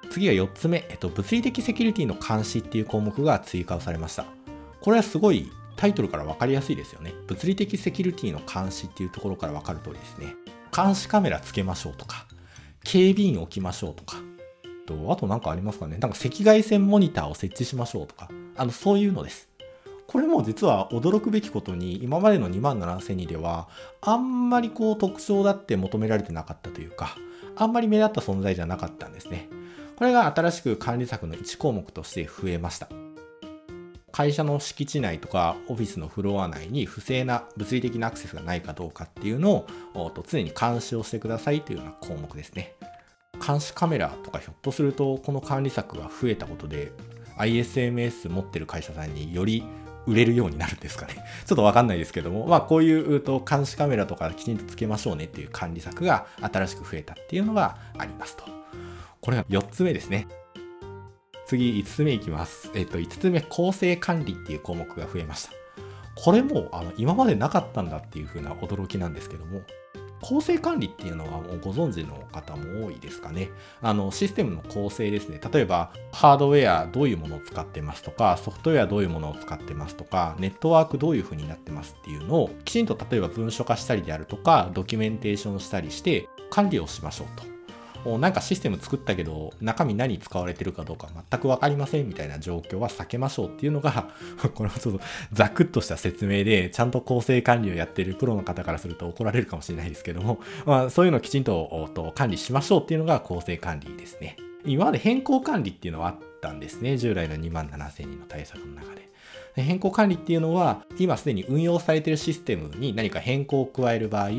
[0.10, 4.26] 次は4つ目、えっと、物理的セキュリティの監視っていう項目が追加をされました。
[4.82, 7.14] これはすごいタイトルから分かりやすいですよね。
[7.28, 10.36] 物理的セキュリティの監視っていうところから分かる通りですね。
[10.76, 12.28] 監視カメラつけましょうとか、
[12.84, 14.18] 警備員置きましょうとか、
[14.86, 19.48] とあと何かありますかねなんか赤外線モニターを設置しましょうとか、あの、そういうのです。
[20.08, 23.68] これも実は驚くべきことに今までの2万7000人では
[24.00, 27.18] あんまりこう特徴だって求められてなかったというか
[27.58, 29.50] あんまり目立った存在じゃなかったんですね。
[29.98, 33.07] これが新しく管理策の1項目として増えました。
[34.18, 39.68] 会社の敷地内とかオフィスのフロア内に不正な物理的なアクセスがないかどうかっていうのを
[40.28, 42.74] 常に監視をしてくださいというような項目ですね。
[43.46, 46.94] 監視カメラとかひょっとするとこの管理策が増えたことで
[47.38, 49.64] ISMS 持ってる会社さんにより
[50.08, 51.14] 売れるようになるんですかね。
[51.46, 58.46] ちょっとわかんないですけども、まあこういうと監視カメラとかきちんとつけましょうねっていう管理策が新しく増えたっていうのがありますと。
[59.22, 60.28] これが4つ目ですね。
[61.48, 62.72] 次、5つ目いきます。
[62.76, 65.52] えっと、5つ目、構成管理っていう項目が増えました。
[66.16, 69.62] これも、あの、今までなかったんだっていう風な驚きなんですけども、
[70.22, 73.50] 構成管理っていうのはもうご存知の方も多いですかね。
[73.82, 75.40] あの、システムの構成ですね。
[75.54, 87.57] 例えば、ハードウェアどういうものを使ってますとか、ソフトウェアどういうものを使ってますとか、ネットワークどういう風になってますっていうのを、きちんと例えば文書化したりであるとか、ドキュメンテーションしたりして、管理をしましょうと。
[88.18, 94.10] なんかシステム作ったけど中身何使われてるかどうか全く分かりませんみたいな状況は避けましょうっていうのが
[94.56, 95.02] これはちょっと
[95.34, 104.38] ザクッとした説明でちゃんと構成管理をやってるプロの方からすると怒られるかもしれないですけども、まあ、そういうのをきちんと管理しましょうっていうのが構成管理ですね。
[104.66, 106.98] 今まで変更管理っていうのはあったんですね。
[106.98, 109.08] 従来の2万7000人の対策の中で。
[109.56, 114.30] 変更管理っていうのは今すでに運用されてるシステムに何か変更を加える場合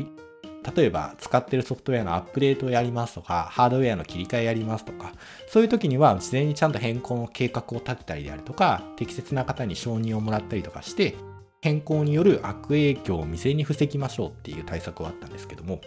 [0.75, 5.13] 例えば使ってるソフトウェアのアップデートをやりますとか、ハードウェアの切り替えやりますとか、
[5.47, 11.15] そういう時には事前にちゃんと変更の計画を立てたりであるとか、適切な方に承認をもらったりとかして、
[11.61, 15.81] 変更による悪影響を未然に防ぎましょうっていう対策はあったんですけども、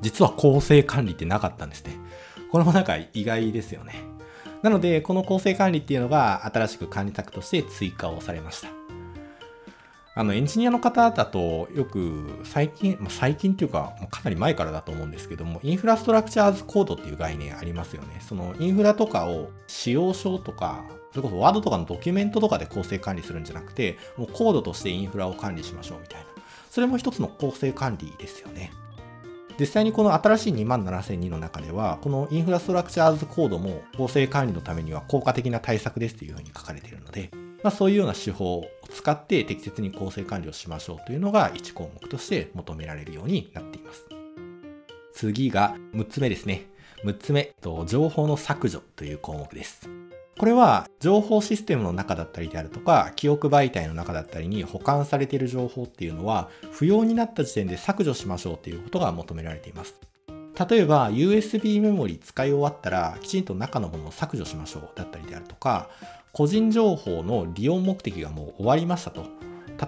[0.00, 1.96] 実は構成管理ってなかったんですね。
[2.50, 3.94] これもなんか意外ですよね。
[4.62, 8.83] なので、この構成管理っていうのが新しく管理策として追加をされました。
[10.16, 18.20] あのエンジニアの方だとよく最近、まあ、最近っていうかかなり前からだと思うんですけどもインフラストラクチャーズコードっていう概念ありますよね。
[18.20, 26.26] そのインフラとかを使用書とかそれこそワードとかのドキュメントとかで構成管理するんじゃなくてもうコードとしてインフラを管理しましょうみたいな。
[26.70, 28.72] それも一つの構成管理ですよね。
[29.58, 37.30] 実際にこの新しい2万7002の中では、このインフラストラクチャーズコードも構成管理のためには効果的な対策ですというふうに書かれているので、
[37.64, 44.04] まあ、そういうような手法を使って適切に構成管理をしましょうというのが1項目として求められるようになっています。
[45.14, 46.66] 次が6つ目ですね。
[47.04, 47.54] 6つ目、
[47.86, 49.88] 情報の削除という項目です。
[50.38, 59.98] これは情報システムの中だったりであるとか、記憶媒体の中だったりに保管されている情報っていうのは、不要になった時点で削除しましょうということが求められています。
[60.68, 65.88] 例えば USB メモリ使い終わったらきちんと中のものを削除しましょうだったりであるとか
[66.34, 69.24] 個人情報の利用目的がもう終わりましたと。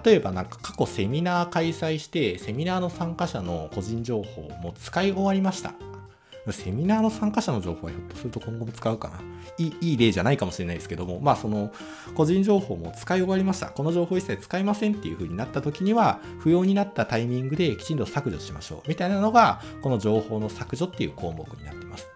[0.03, 5.73] 例えばなんか過去セミナー開催してセミナーの参加者の個人情報も使い終わりました。
[6.51, 9.19] セミナーの参加者の情報はひょっとすると今後も使うかな。
[9.57, 11.73] いいい例じゃないかもしれないですけども、まあその
[12.15, 13.67] 個人情報も使い終わりました。
[13.67, 18.87] この情報一切使いませんっていう風になった時には、不要になったタイミングできちんと削除しましょう。
[18.87, 22.07] みたいなのが、この情報の削除っていう項目になっています。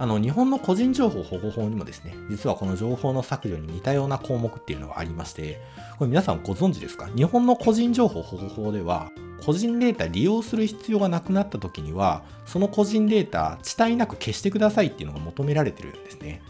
[0.00, 5.60] あの、日本の個人情報保護法にもですね、実はこの情報の削除に似たような項目っていうのがありまして、
[5.98, 7.10] これ皆さんご存知ですか？
[7.14, 9.10] 日本の個人情報保護法では、
[9.44, 16.40] 個人データ利用する必要がなくなった時には、その個人データ、遅滞なく消してくださいっていうのが求められてるんですね。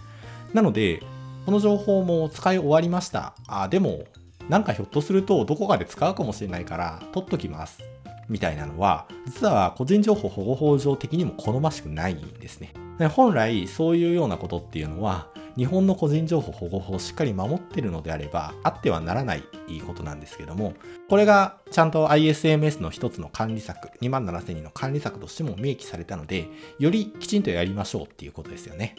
[0.54, 1.02] なので、
[1.44, 3.34] この情報も使い終わりました。
[3.48, 4.04] あ、でも、
[4.48, 7.80] なんかひょっとするとどこかで使うかもしれないから取っときます。
[8.28, 12.72] みたいなのは、実は個人情報保護法上的にも好ましくないんですね。
[13.08, 19.42] 本来そういうようなことっていうのは日本の個人情報保護法をしっかり守ってるのであればあってはならない
[19.86, 20.74] ことなんですけども
[21.08, 28.94] これがちゃんと ISMS の一つの管理策2万7000人の管理策としても明記されたのでよりきちんとやりましょうっていうことですよね。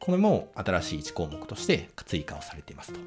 [0.00, 3.00] これも新しい1項目として追加をされていますと。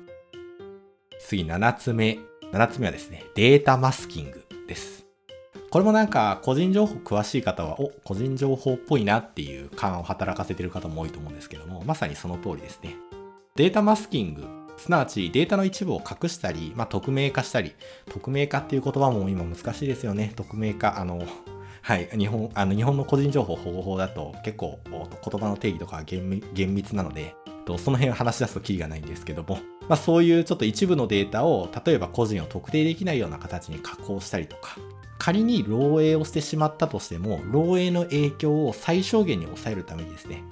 [1.19, 2.19] 次7つ目。
[2.51, 4.98] 7つ目はですねデータマスキングです。
[5.71, 12.95] これもなんか個人情報詳しい方は、お、個人情報っぽいなっていう感を働かせてる方も多いと思うんですけども、まさにその通りですね。
[13.55, 14.45] データマスキング、
[14.77, 17.75] すなわちデータの一部を隠したり、まあ、匿名化したり、
[18.09, 20.33] 匿名化っていう言葉も今難しいですよね。
[20.35, 21.21] 匿名化、あの、
[21.81, 26.41] はい、日本あの日本の個人情報保護法だと結構言葉の定義とか厳
[26.73, 27.35] 密なので、
[27.77, 34.77] その辺を話し出すとキリがないんですけども、まあ、そういうちょっと一部のデータを例えば個人を特定できないような形に加工したりとか、
[35.19, 40.43] 仮に漏洩をしてしまったとしても、漏洩の影響を最小限に抑えるためにですね、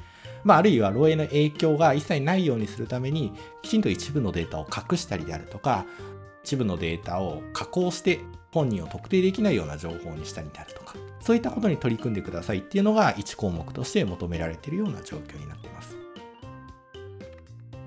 [0.43, 5.85] まあ、あるいは漏洩の影響が一切ないようにするために、きちんと一部のデータを隠したりであるとか、
[6.43, 8.19] 一部のデータを加工して
[8.53, 15.95] 本人を特定できないような情報にしたりであるとか、そういったことに取り組んでくださいっていうのが1項目として求められているような状況になっています。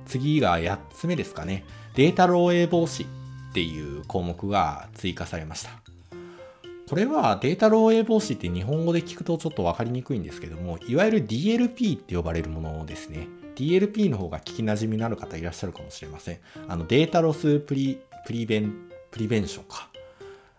[0.06, 1.64] 次が8つ目ですかね。
[1.94, 5.89] データ漏洩防止っていう項目が追加されました。
[6.90, 13.28] これはデータ漏洩防止って日本語で聞くとちょっと分かりにくいんですけども、いわゆる DLP って呼ばれるものですね。
[13.54, 16.40] DLP の方が聞き馴染みのある方いらっしゃるかもしれません。
[16.66, 18.74] あの Data Loss Pre Preven
[19.12, 19.88] Prevention か。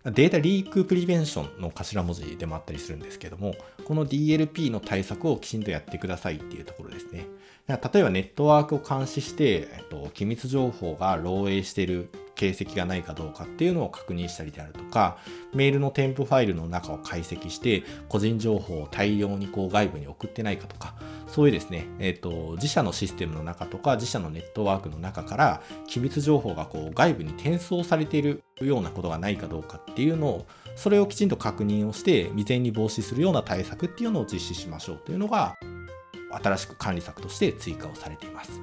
[0.05, 3.53] Data Leak Prevention の頭文字でもあったりするんですけども、
[3.83, 7.27] この DLP の対策をきちんとやってくださいっていうところですね。
[7.77, 15.17] 例えばネットワークを監視して、えっと、機密情報が漏洩している形跡がないかどうかっていうのを確認したりであるとか、
[15.53, 20.95] メールの添付ファイルの中を解析して、個人情報を大量にこう外部に送ってないかとか、
[21.27, 35.57] そういうですね、えっ、と、自社のシステムの中とか、自社のネットワークの中から、機密情報がこう外部に転送されているようなことがないかどうかっていうのを、それをきちんと確認をして、未然に防止するような対策っていうのを実施しましょうというのが、
[36.33, 38.61] 新しく管理策として追加をされています。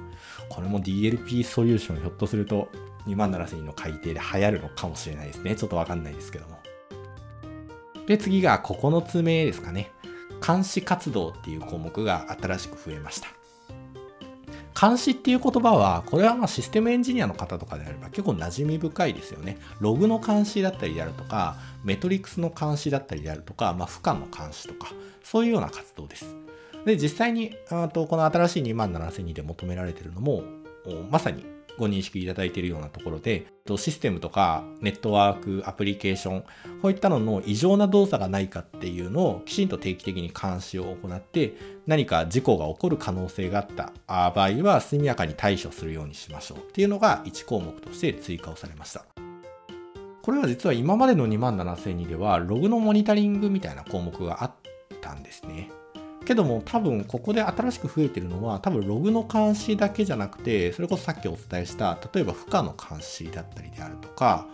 [0.49, 2.69] これも DLP ソリューションひょっとすると
[3.07, 5.55] 2万7000人の改定で流行るのかもしれないですね。
[5.55, 6.59] ちょっとわかんないですけども。
[8.07, 9.91] で、次が9つ目ですかね。
[10.45, 13.27] 監視活動っていう項目が新しく増えました。
[14.79, 19.57] 監視っていう言葉は、これはまシステムエンジニアの方とかであれば結構馴染み深いですよね。
[19.81, 24.91] ログの監視だったりであるとか、メトリックスの監視だったりであるとか、まあ、負荷の監視とか、
[25.21, 26.33] そういうような活動です。
[26.89, 30.43] で、実際に、あとこの新しい2万7000で求められてるのも、
[31.11, 31.45] まさに
[31.77, 33.45] ご認識いただいているようなところで、
[33.77, 36.41] システムとかネットワーク、アプリケーション、
[36.81, 41.53] こういったのの異常な動作がないかっていうのをきちんと定期的に監視を行って、
[41.85, 49.05] 何か事故が起こる可能性があった場合は速やかに対処するようにしましょうっていうのが1項目として追加をされました。
[50.23, 54.51] これは実は今までの2万7002ではログのモニタリングみたいな項目があっ
[55.01, 55.69] たんですね。
[56.29, 64.45] けども多分ここで新しく増えてるのは多分ログの監視だけじゃなくてそれこそさっきお伝えした例えば負荷の監視だったりであるとか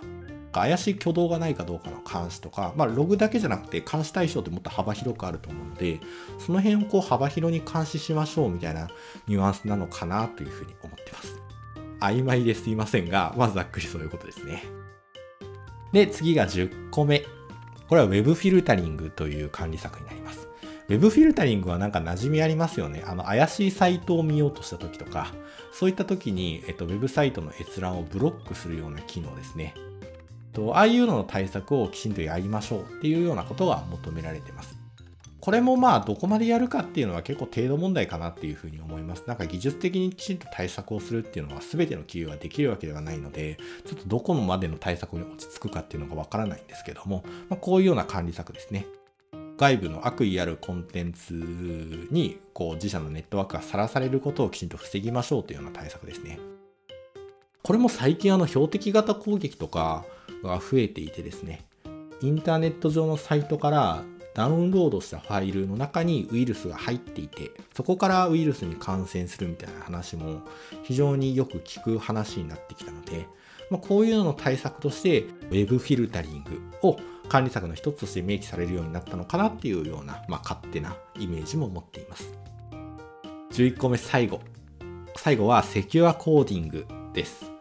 [0.54, 6.00] 怪しい挙動がないかどうかの監視とか、まあ、ログだけじゃなくて監視対象ってもっと幅広くあると思うので
[6.40, 8.88] その辺をこう幅広に監視しましょうみたいな
[9.28, 11.42] ニュアンスなのかなというふうに思ってます。
[12.00, 14.64] 曖昧ですいませんがまずざっくりそういうことですね。
[15.92, 17.26] で次が10個目
[17.90, 20.45] これは Web フィルタリングという管理策になります。
[20.88, 23.04] ウェブフィルタリングはなんか馴染みありますよね。
[23.08, 25.34] あの、怪しいサイトを見ようとした時とか、
[25.74, 29.74] そういった時に、えっと、ウェブサイトの閲覧をブロックするような機能ですね。
[30.54, 34.78] と、ああいうのの対策をきちんとやりましょうっていうようなことが求められています。
[35.42, 39.24] これもまあどこまでやるかっていうのは結構程度問題かなっていうふうに思います。
[39.28, 48.88] なんか技術的にきちんと対策をするっていうのは全ての企業ができるわけではないので、ちょっとどこまでの対策に落ち着くかっていうのがわからないんですけども、まあ、こういうような管理策ですね。
[49.58, 51.34] 外部の悪意あるコンテンツ
[52.12, 56.40] にこう自社のネットワークがさらされることをきちんと防ぎましょうというような対策ですね。
[57.64, 60.06] これも最近あの標的型攻撃とか
[60.44, 61.66] が増えていてですね、
[62.22, 64.04] インターネット上のサイトから
[64.36, 70.42] ダウンロードしたファイルの中にウイルスが入っていて、そこからウイルスに感染するみたいな話も
[70.84, 73.28] 非常によく聞く話になってきたので、
[73.72, 76.98] まあ、こういうのの対策として Web フィルタリングを
[77.28, 82.34] 管理策の一つとして明記されるようになったのかなっていうような、まあ、勝手なイメージも持っています。
[83.52, 84.42] 11個目最後。
[85.18, 87.52] 最後はセキュアコーディングです。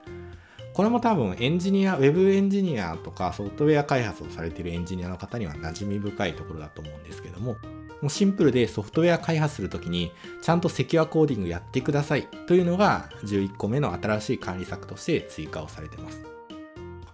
[0.73, 7.57] これも多分エンジニア、ウェブエンジニアとかソフトウェア開発をされているエンジニアの方には馴染み深いところだと思うんですけども、
[8.03, 10.13] もうシンプルでソフトウェア開発するときに
[10.43, 16.34] ちゃんとセキュアコーディングやってくださいというのが11個目の新しい管理策として追加をされています。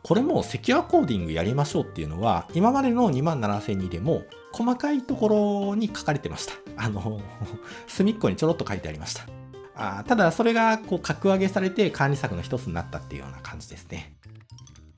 [0.02, 4.22] これもセキュアコーディングやりましょうっていうのは、今までの2万7000でも
[4.52, 5.28] 細かいとこ
[5.70, 6.54] ろに書かれてました。
[6.76, 7.20] あの、
[7.86, 9.26] 隅っこにちょろっと書いてありました。
[9.74, 14.14] あただ、それがこう格上げされて管理策の一つになったっていうような感じですね。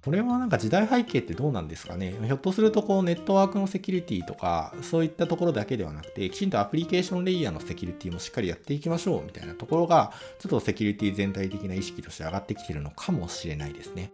[0.04, 14.12] これはなんか時代背景ってどうなんですかねひょっとするとこうネットワークのセキュリティとかそういったところだけではなくてきちんとアプリケーションレイヤーのセキュリティもしっかりやっていきましょうみたいなところがちょっとセキュリティ全体的な意識として上がってきてるのかもしれないですね。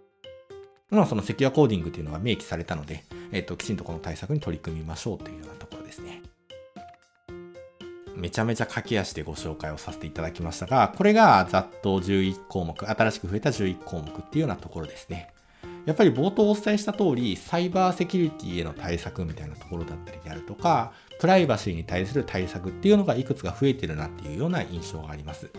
[0.91, 6.23] まあ、そのセキュアコーディングというのが明記されたので、えっ、と、きちんとこの対策に取り組みましょうというようなところですね。
[8.17, 15.33] めちゃめちゃ駆け足でご紹介をさせていただきましたが、これがざっと11項目、新しく増えた11項目っていうようなところですね。
[15.87, 25.51] やっぱり冒頭お伝えした通り、サイバーセキュリティへの対策みたいなところだったりであるとか、プライバシーに対する対策っていうのがいくつか増えてるなっていうような印象があります。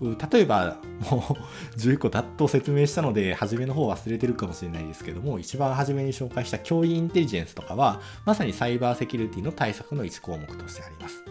[0.00, 0.76] 例えば、
[1.10, 1.32] もう
[1.78, 11.22] 11個だっと説明したので、初めの方忘れてるかもしれないですけども、一番初めに紹介した脅威インテリジェンスとかは、まさにサイバーセキュリティの対策の1項目としてあります。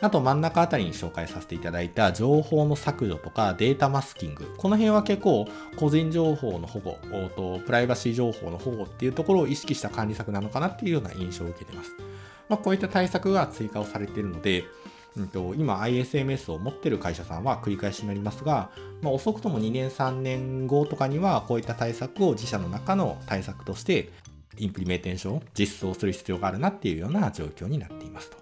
[0.00, 4.54] あと真ん中あたりに紹介させていただいた情報の削除とかデータマスキング。
[4.58, 6.98] この辺は結構個人情報の保護
[7.34, 11.92] とプライバシー情報の保護っていうところを意識した管理策なのかなっていうような印象を受けてます。
[12.48, 14.64] まあ、こういった対策が追加をされているので、
[15.16, 18.70] うんと、今 ISMS を持っている会社さんは繰り返しになりますが、
[19.02, 24.10] まあ、遅くとも2年3年後とかにはこういった対策を自社の中の対策として
[24.58, 28.38] implementation を実装する必要があるなっていうような状況になっていますと。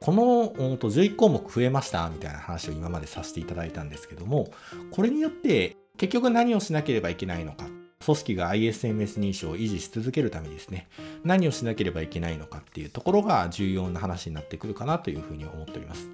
[0.00, 4.50] この11項目増えましたみたいな話を今までさせていただいたんですけども、
[4.90, 7.66] これによって結局何をしなければいけないのか
[8.04, 10.88] 組織が ISMS 認証を維持し続けるためにですね、
[11.24, 16.08] 何をしなければいけないのかっていうところが重要な話になってくるかなというふうに思っております。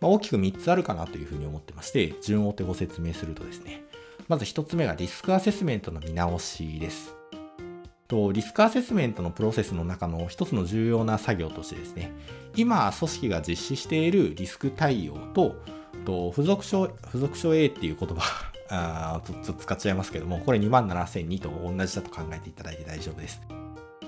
[0.00, 3.82] まあ、大きく3つあるかなというふうに思ってまして、順を追ってご説明するとですね、
[4.28, 7.14] まず1つ目がリスクアセスメントの見直しです。
[8.08, 12.12] とリスクアセスメントのプロセスの中の一つの重要な作業としてですね、
[12.56, 15.56] 今組織が実施しているリスク対応と、
[16.04, 23.40] と付属書、付属書 A っていう言葉あちょっと使っちゃいますけども、これ27002と同じだと考えていただいて大丈夫です。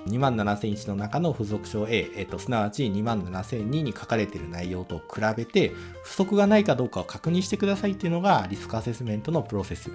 [0.06, 9.90] 27001の中の付属書 A、えっと、すなわち27002に書かれている内容と比べて、不足がないかどうかを確認してくださいっていうのがリスクアセスメントのプロセス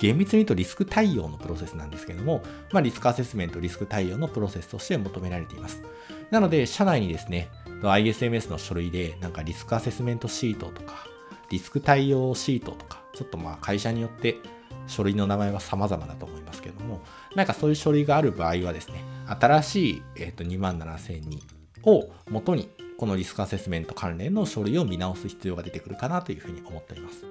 [0.00, 2.42] 厳密に言うとリスク対応のプロセスなんですけども、
[2.72, 5.82] まあ、リスクアセスメント、リスク対応のプロセスとして求められています。
[6.30, 7.50] なので、社内にですね、
[7.82, 11.04] ISMS の書類で、なんかリスクアセスメントシートとか、
[11.50, 14.38] リスク対応シートとか、ちょっとまあ会社によって
[14.86, 17.02] 書類の名前は様々だと思いますけども、
[17.36, 21.42] なんかそういう書類がある場合はですね、新しい、えー、と27、000人
[21.84, 27.26] を元に、このリスクアセスメント関連の書類を見直す必要が出てくるかなというふうに思っております。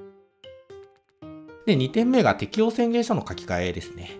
[1.66, 4.12] で、2点目が適用宣言書の書き換えですね。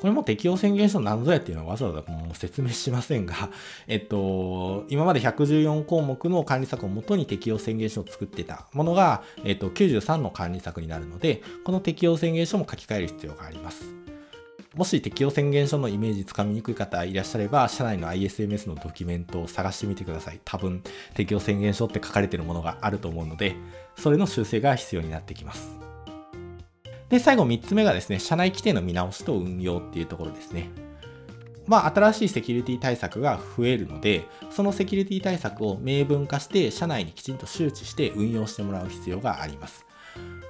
[0.00, 3.50] これも適用宣言書何ぞやっていうのはわざわざもう説明しませんが、
[3.86, 13.94] えっと、今まで114項目の管理策をもとに適用宣言書を作ってたものが、えっと、93の管理策になるので、この適用宣言書も書き換える必要があります。
[14.74, 20.40] もし適用宣言書のイメージつかみにくい方いらっしゃれば、社内の ISMS のドキュメントを探してみてください。
[20.44, 20.82] 多分、
[21.14, 23.56] 適用宣言書って書かれているものがあると思うので、
[23.96, 25.89] それの修正が必要になってきます。
[27.10, 30.70] で、最後3つ目がですね、社内規定の見直しと運用っていうところですね。
[31.66, 39.84] まあ、新しいセキュリティ対策が増えるので、そのセキュリティ対策を明文化して、社内にきちんと周知して運用してもらう必要があります。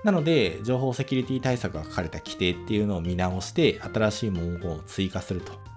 [0.04, 5.69] なので、情報セキュリティ対策が書かれた規定っていうのを見直して、新しい文言を追加すると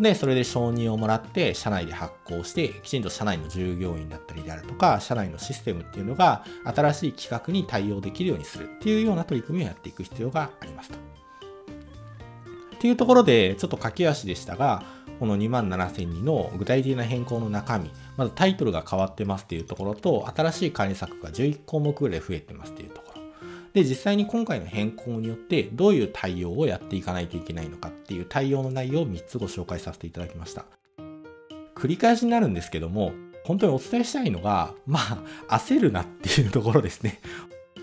[0.00, 10.96] で、それで承認をもらって、社内で発行して、きちんと社内の従業員だったりであるとか、社内のシステムっていうのが、新しい企画に対応できるようにするっていうような取り組みをやっていく必要がありますと。
[10.96, 14.82] っていうところで、ちょっと駆け足でしたが、
[15.18, 23.05] この27002の具体的な変更の中身、まずタイトルが変わってますっていうところと、新しい管理策が11項目ぐらい増えてますっていうところ。
[23.76, 30.64] で、実際に今回の変更によってどういう対応をやっていかないといけないのかっていう対応の内容を3つご紹介させていただきました。
[31.74, 33.12] 繰り返しになるんですけども、
[33.44, 34.98] 本当にお伝えしたいのが、ま
[35.46, 37.20] あ、焦るなっていうところですね。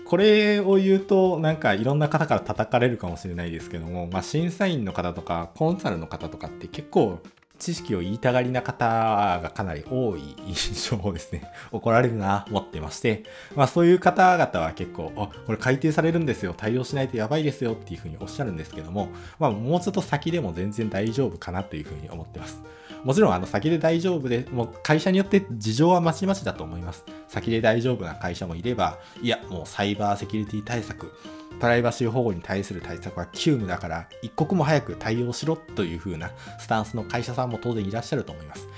[0.04, 7.20] これを言うと、なんかいろんな方から叩かれるかもしれないですけども、まあ、審査員の方とか、コンサルの方とかって結構
[7.58, 13.22] 知識を言いたがりな方がかなり多い印象をですね、 怒られるな、思ってまして、
[13.54, 22.60] まあそういう方々は結構、あ、これ改定されるんですよ、対応しないとやばいですよっていうふうにおっしゃるんですけども、まあもうちょっと先でも全然大丈夫かなというふうに思ってます。
[23.04, 27.04] もちろんあの先で大丈夫で、もう会社によって事情はまちまちだと思います。
[27.28, 31.12] 先で大丈夫な会社もいれば、いや、もうサイバーセキュリティ対策、
[31.60, 38.68] プライバシー保護に対する対策は急務だから一刻も早く対応しろという風なスタンスの会社さんも当然いらっしゃると思います。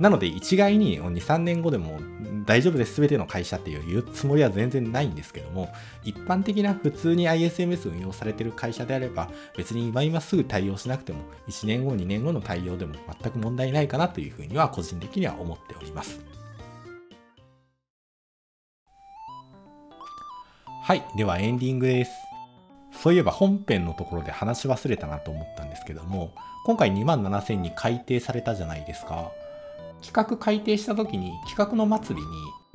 [0.00, 1.98] なので一概に2、3年後でも
[2.44, 5.72] 大丈夫です、全ての会社っていうつもりは全然ないんですけども、
[6.04, 16.20] 一般的な普通に ISMS 運用されてる会社であれば、別に今今すぐ対応しなくても、1年後、2年後の対応でも全く問題ないかなというふうには個人的には思っております。
[20.82, 21.02] はい。
[21.16, 22.25] ではエンディングです。
[23.02, 26.32] そういえば本編のところで話し忘れたなと思ったんですけども、
[26.64, 29.30] 今回27000に改定されたじゃないですか。
[30.02, 32.24] 企画改定した時に企画の末尾に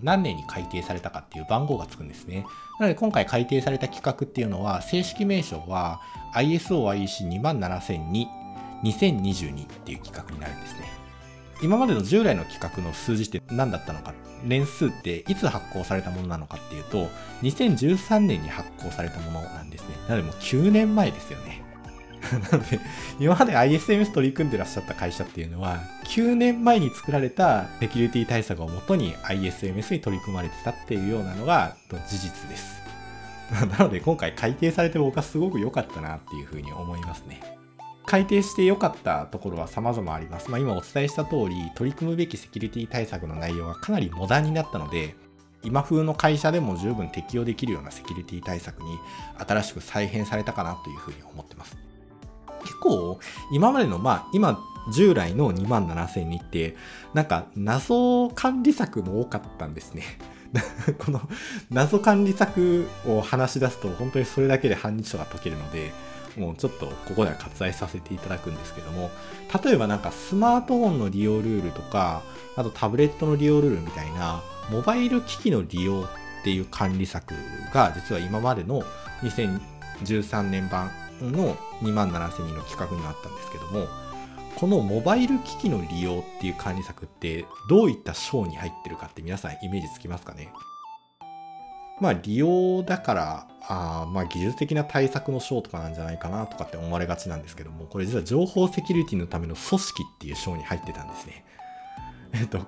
[0.02, 2.46] 何年に改定されたかっていう番号がつくんですね。
[2.80, 6.02] なので今回改定された企画っていうのは正式名称は
[6.36, 8.26] ISOIC27002、
[8.84, 10.86] 2022っていう企画になるんですね。
[11.62, 14.14] 今までの従来の企画の数字って何だったのか、
[14.44, 17.10] 年数っていつ発行されたものなのかっていうと、
[17.44, 19.96] 2013年に発行されたものなんですね。
[20.08, 21.62] なのでもう9年前ですよね。
[22.52, 22.80] なので、
[23.20, 32.82] 今まで ISMS 取り組んでらっしゃった会社っていうのは、9年前に作られたセキュリティ対策をもとに ISMS に取り組まれてたっていうようなのが事実です。
[33.78, 37.61] なので今回改定されて僕はすごく良かったなっていうふうに思いますね。
[38.06, 40.50] 改定して良かったところは様々あります。
[40.50, 45.16] まあ、今お伝えした通り、取り組むべきセキュリティ対策の内容がかなりモダンになったので、
[45.64, 48.98] 今風の会社でも十分適用できるようなセキュリティ対策に
[49.38, 51.78] 新しく再編されたかなというふうに思ってます。
[52.64, 53.20] 結構、
[53.52, 54.60] 今までの、まあ、今、
[54.92, 56.76] 従来の2万7000にって、
[57.14, 60.04] なんか謎管理策も多かったんですね。
[61.00, 61.22] この
[61.70, 65.94] 謎管理策を話し出すと本当にそれだけで半日とか解けるので、
[66.38, 69.10] もうちょっとここでは割愛させていただくんですけども、
[69.64, 72.22] 例えばなんかスマートフォンの利用ルールとか、
[72.56, 77.34] あとタブレットの利用ルールみたいな、モバイル機器の利用っていう管理策
[77.74, 78.84] が実は今までの
[79.22, 83.88] 2013年版の2万7000人の企画にはあったんですけども
[84.56, 90.52] このモバイル機器の利用っていう管理策ってどういった章に入ってるかって皆さんイメージつきますかね？
[92.00, 101.46] まあ利用だからあまあ技術的な対策の章とかなんじゃないかなとかって思われがちなんですけどもこれ実は情報セキュリティのための組織っていう章に入ってたんですね。
[102.34, 102.60] えっと、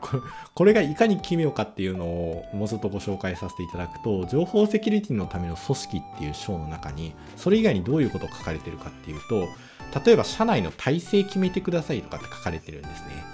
[0.56, 9.48] これがいかに奇妙かっていうのをもうちょっとご紹介させていただくと、情報セキュリティのための組織っていう章の中に、それ以外にどういうことが書かれてるかっていうと、
[10.06, 13.33] 例えば社内の体制決めてくださいとかって書かれてるんですね。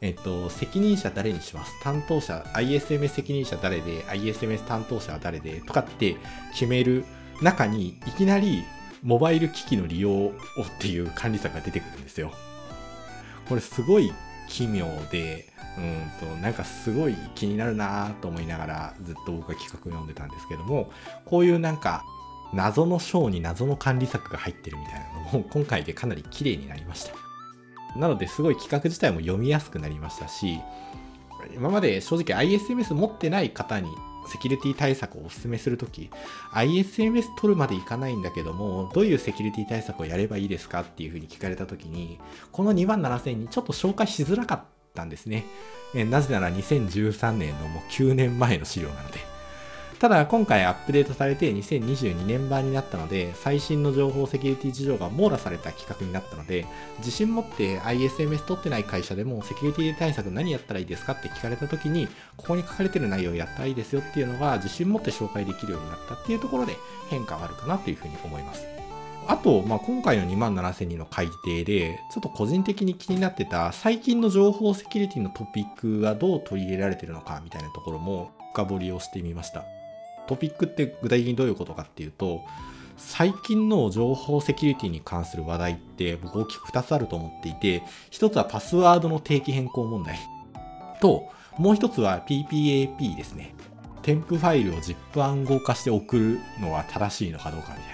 [0.00, 1.72] えっと、責任者誰にします？
[1.82, 6.16] 担当者、ISMS 責任者誰で、ISMS 担当者は誰でとかって
[6.52, 7.04] 決める
[7.42, 8.64] 中に、いきなり
[9.02, 12.32] モバイル機器の利用をっていう管理策が出てくるんですよ。
[13.48, 14.12] これすごい
[14.48, 15.46] 奇妙で、
[15.78, 20.90] うんと、なんかすごい気になるなと思いながらずっと僕は企画読んでたんですけども、
[21.24, 22.04] こういうなんか
[22.52, 27.29] 謎の章に謎の管理策が入ってるみたいなのも今回でかなり綺麗になりました。
[27.96, 30.60] なのですごい企画自体も読みやすくなりましたし、
[31.54, 33.88] 今まで正直 ISMS 持ってない方に
[34.28, 36.10] セキュリティ対策をお勧めするとき、
[36.52, 40.82] ISMS 取るまでいかないんだけども、どういうセキュリティ対策をやればいいですか？
[40.82, 42.18] っていうふうに聞かれたときに、
[42.52, 44.64] この2万7000にちょっと紹介しづらかっ
[44.94, 45.46] たんですね。
[45.94, 49.18] なぜなら2013年のもう9年前の資料なので。
[50.00, 56.64] ただ今回アップデートされて2022年版になったので最新の情報セキュリティ事情が網羅された企画になったので
[57.00, 66.76] 自信持って ISMS 取ってない会社でもセキュリティ対策何やったらいいですかって聞かれた時にここに書かれてる内容やったらいいですよっていうのが自信持って紹介できるようになったっていうところで
[67.10, 68.64] 変化があるかなというふうに思います。
[69.26, 79.79] あと、まあ、今回の2万7000人の改定で、ちょっと個人的に気になってた最近の情報セキュリティのトピックがどう取り入れられてるのかみたいなところも深掘りをしてみました。
[80.30, 82.42] トピックって具体的にどういうことかっていうと、
[82.96, 90.18] 最近の情報セキュリティに関する話題って僕大きく2つあると思っていて、1つはパスワードの定期変更問題
[91.00, 91.28] と、
[91.58, 93.54] もう1つは PPAP ですね。
[94.02, 97.90] 添付ファイルを ZIP 暗号化して送るのは正しいのかどうかみたいな。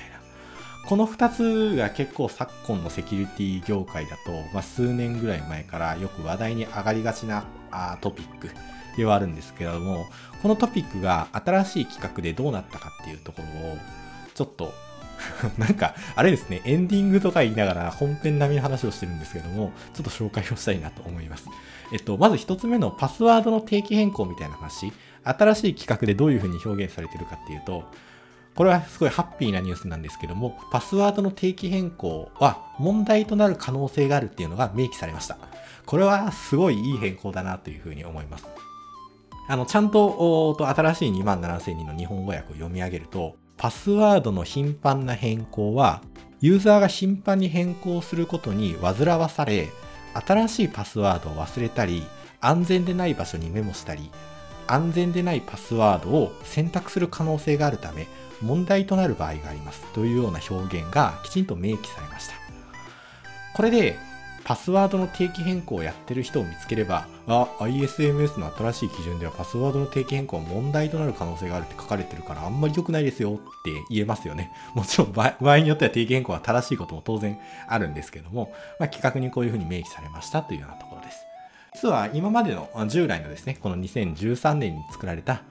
[0.86, 8.50] この2つが結構昨今のセキュリティ業界だと、まあ、数年ぐらい前からよく話題に上がりがちなあトピック
[8.96, 10.06] ではあるんですけれども、
[10.42, 13.78] このトピックが新しい企画でどうなったかっていうところを、
[14.34, 14.72] ちょっと
[15.58, 21.48] なんか、あれですね、エンディングとか言いながら本編並みの話をしてるんですけども、ちょっと紹介をしたいなと思います。
[21.92, 24.92] えっと、まず一つ目のパスワードの定期変更みたいな話、
[25.24, 27.84] 新しい企画でどういう風に表現されてるかっていうと、
[28.54, 35.36] これはすごいハッピーなニュースなんですけども、パスワードの定期変更は問題となる可能性があるっていうのが明記されました。
[35.84, 38.46] これはすごいいい変更だなというふうに思います。
[39.48, 46.02] あの、ちゃんと、と新しい2万7000人の日本語訳を読み上げると、パスワードの頻繁な変更は、
[46.40, 49.68] ユーザーが頻繁に変更することに煩わされ、
[50.14, 52.04] 新しいパスワードを忘れたり、
[52.40, 54.10] 安全でない場所にメモしたり、
[54.66, 58.08] 安全でないパスワードを選択する可能性があるため、
[58.42, 62.34] 問題となる場合がありますというような表現がきちんと明記されました。
[63.54, 63.96] これで
[64.46, 74.52] パスワードの定期変更をやってる人を見つければ、あ、ISMS の新しい基準ではパスワードの定期変更は問題となる可能性があるって書かれてるからあんまり良くないですよって言えますよね。
[74.74, 77.36] もちろん場合によっては定期変更は正しいことも当然
[77.66, 81.26] あるんですけども、まあ、企画にこういうふうに明記されましたというようなところです。
[81.74, 85.42] 実は今までの従来のですね、この2013年に作られた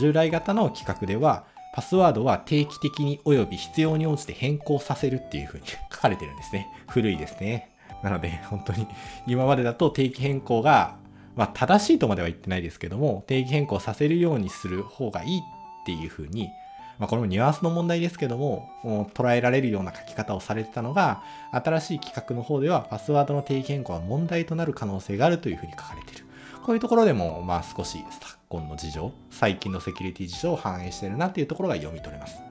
[0.00, 1.44] 従来型の企画では、
[1.74, 6.66] パスワードは定期的に及び必要に応じて変更させるっていうふうに書かれてるんですね。
[6.88, 7.72] 古いですね。
[8.02, 8.86] なので、 本当に
[9.26, 10.96] 今までだと定期変更が、
[11.36, 15.42] まあ、正しいとまでは言ってないですけども、定期変更させるようにする方がいいっ
[15.86, 16.50] ていうふうに、
[16.98, 21.22] まあ、これもニュアンスの問題ですけども、も捉えられるような書き方をされてたのが、
[21.52, 26.24] 新しい企画の方ではパスワードの定期変更は問題となる可能性があるというふうに書かれている。
[26.64, 32.47] こういうところでも、まあ少し昨今の事情、最近のセキュリティ事情を反映しているなっていうところが読み取れます。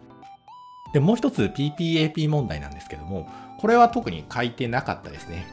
[0.93, 3.29] で、もう一つ PPAP 問題なんですけども、
[3.59, 5.45] これは特に書いてなかったですね。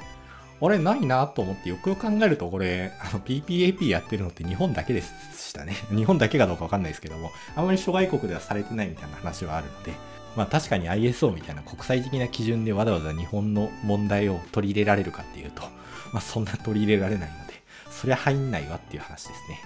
[0.61, 5.75] あれ、ないなと思ってよくよく考えると、これ、あの、PPAP やってるのって日本だけでしたね。
[5.95, 9.93] 日本だけかどうかわかんないですけども、あまり諸外国ではされてないみたいな話はあるので、
[10.37, 15.63] まあ確かに ISO みたいな国際的な基準でわざわざ日本の問題を取り入れられるかっていうと、
[16.13, 17.55] まあそんな取り入れられないので、
[17.91, 19.61] そりゃ入んないわっていう話ですね。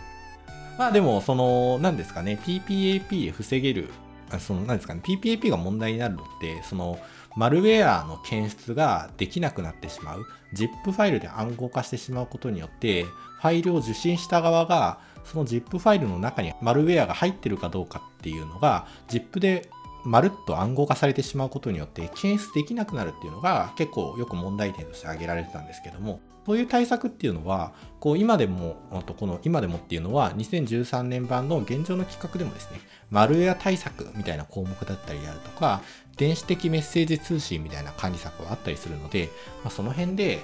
[0.78, 3.90] まあでも、その、何ですかね、PPAP 防げる
[4.38, 6.98] その、何ですかね、PPAP が問題になるのって、その、
[7.36, 10.26] マルウェアの検出ができなくなってしまう。
[10.54, 19.70] ZIP ファイルで暗号化してしまうことによって、ファイルを受信した側が、その ZIP ファイルの中にマルウェアが入ってるかどうかっていうのが、ZIP で
[20.04, 28.76] まるっと暗号化されてしまうことによって検出できなくなるっていうのが結構よく問題点として挙げられてたんですけどもそういう対策っていうのはこう今でも
[29.18, 35.80] この今でもっていうのは2013年版の現状の企画でもですねマルウェア対策みたいな項目だったりであるとか
[36.16, 39.30] 電子的メッセージ通信みたいな管理策はあったりするので、
[39.62, 40.40] まあ、その辺で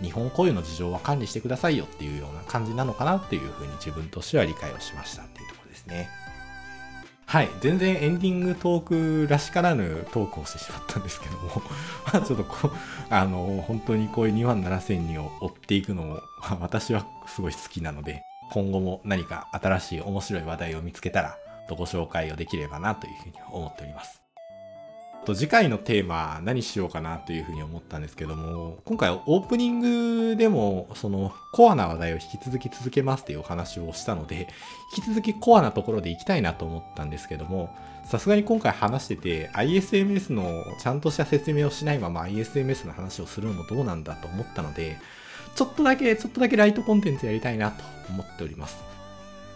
[0.00, 6.08] 日本固有の事情は管理してくださいよっていうような感じなのかなっていうふうに自分としては理解をしましたっていうところですね。
[7.26, 7.48] はい。
[7.60, 11.62] 全然エンディングトークらしからぬトークをしてしまったんですけども
[12.12, 12.72] まあちょっとこう、
[13.10, 16.20] あの、本当にこういう2万7000人を追っていくのも、
[16.60, 21.36] 私はすごい好きなので、今後も何か新しい面白い話題を見つけたら、
[21.66, 24.22] とご紹介をできればなというふうに思っております。
[25.26, 34.48] と次回のテーマ何しようかなというふうに思ったんですけども、今回オープニングでもそのコアな話題を引き続き続けますっていうお話をしたので、
[34.96, 37.76] 引き続きコアなところで行きたいなと思ったんですけども、
[38.08, 44.96] さすがに今回話してて ISMS のちゃんとした説明をしないまま ISMS の話をするのもどうなんだと思ったので、
[45.56, 48.95] ちょっとだけ、ちょっとだけライトコンテンツやりたいなと思っております。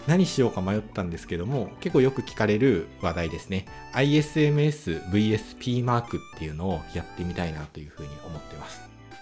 [0.07, 3.67] 何しようか迷ったんですけども、結構よく聞かれる話題ですね。
[3.95, 8.81] ISMS VSP マークっていうのをやってみたいなというふうに思ってます。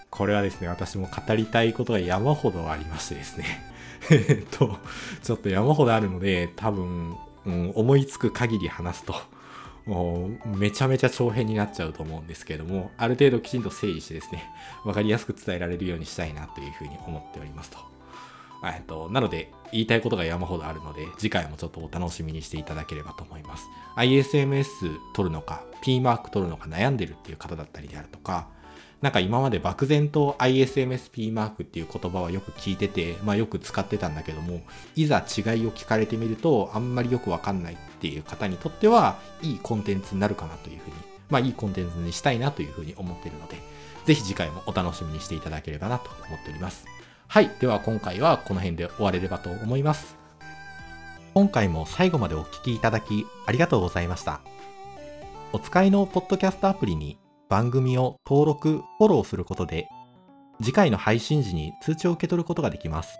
[0.09, 3.45] これはですね、私も語りたいことが山ほどありましてですね。
[4.09, 4.77] え っと、
[5.21, 7.15] ちょっと山ほどあるので、多分、
[7.45, 9.15] うん、思いつく限り話すと、
[9.85, 14.43] もうめちゃめちゃ長編になっちゃうと思うんですけども、ある程度きちんと整理してですね、
[14.85, 17.88] わかりやすく伝えられるようにしたいなというふうに思っておりますと。
[18.63, 23.67] えっと、なので、言いたいことが山ほどあるので、次回もちょっとお楽しみにしていただければと思います。
[23.95, 28.47] ISMS 取るのか、P マーク取るのか悩んでるっていう方だったりであるとか、
[29.01, 34.61] なんか今まで漠然と ISMSP マークっていう言葉はよく聞いてて、まあよく使ってたんだけども、
[34.95, 40.95] いざ違いを聞かれてみると、あんまりよくわかんないっていう方にとっては、いいコンテンツになるかなというふうに、
[41.29, 43.55] まあいいコンテンツにしたいなというふうに思ってるので、
[44.05, 46.98] ぜひ次回もお楽しみにしていただければなと思っております。
[47.31, 47.51] はい。
[47.59, 50.17] では今回はこの辺で終われればと思います。
[51.35, 54.41] 今回も最後までお聴きいただきありがとうございました。
[55.53, 59.87] お使いのポッドキャストアプリに番組を登録、フォローすることで
[60.59, 63.19] 次回の配信時に通知を受け取ることができます。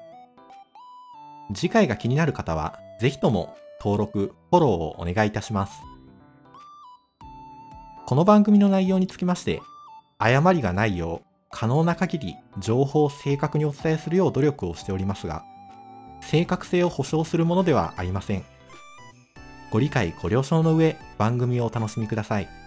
[1.53, 5.84] 次回が気になる方はぜひとも登録、フォローをお願いいたします。
[8.07, 9.62] この番組の内容につきまして、
[10.18, 15.43] 誤りがないよう可能な限り情報を正確にお伝えするよう努力をしておりますが、
[16.22, 18.43] 正確性を保証するものではありません。
[19.72, 22.59] ご理解ご了承の上、番組をお楽しみください。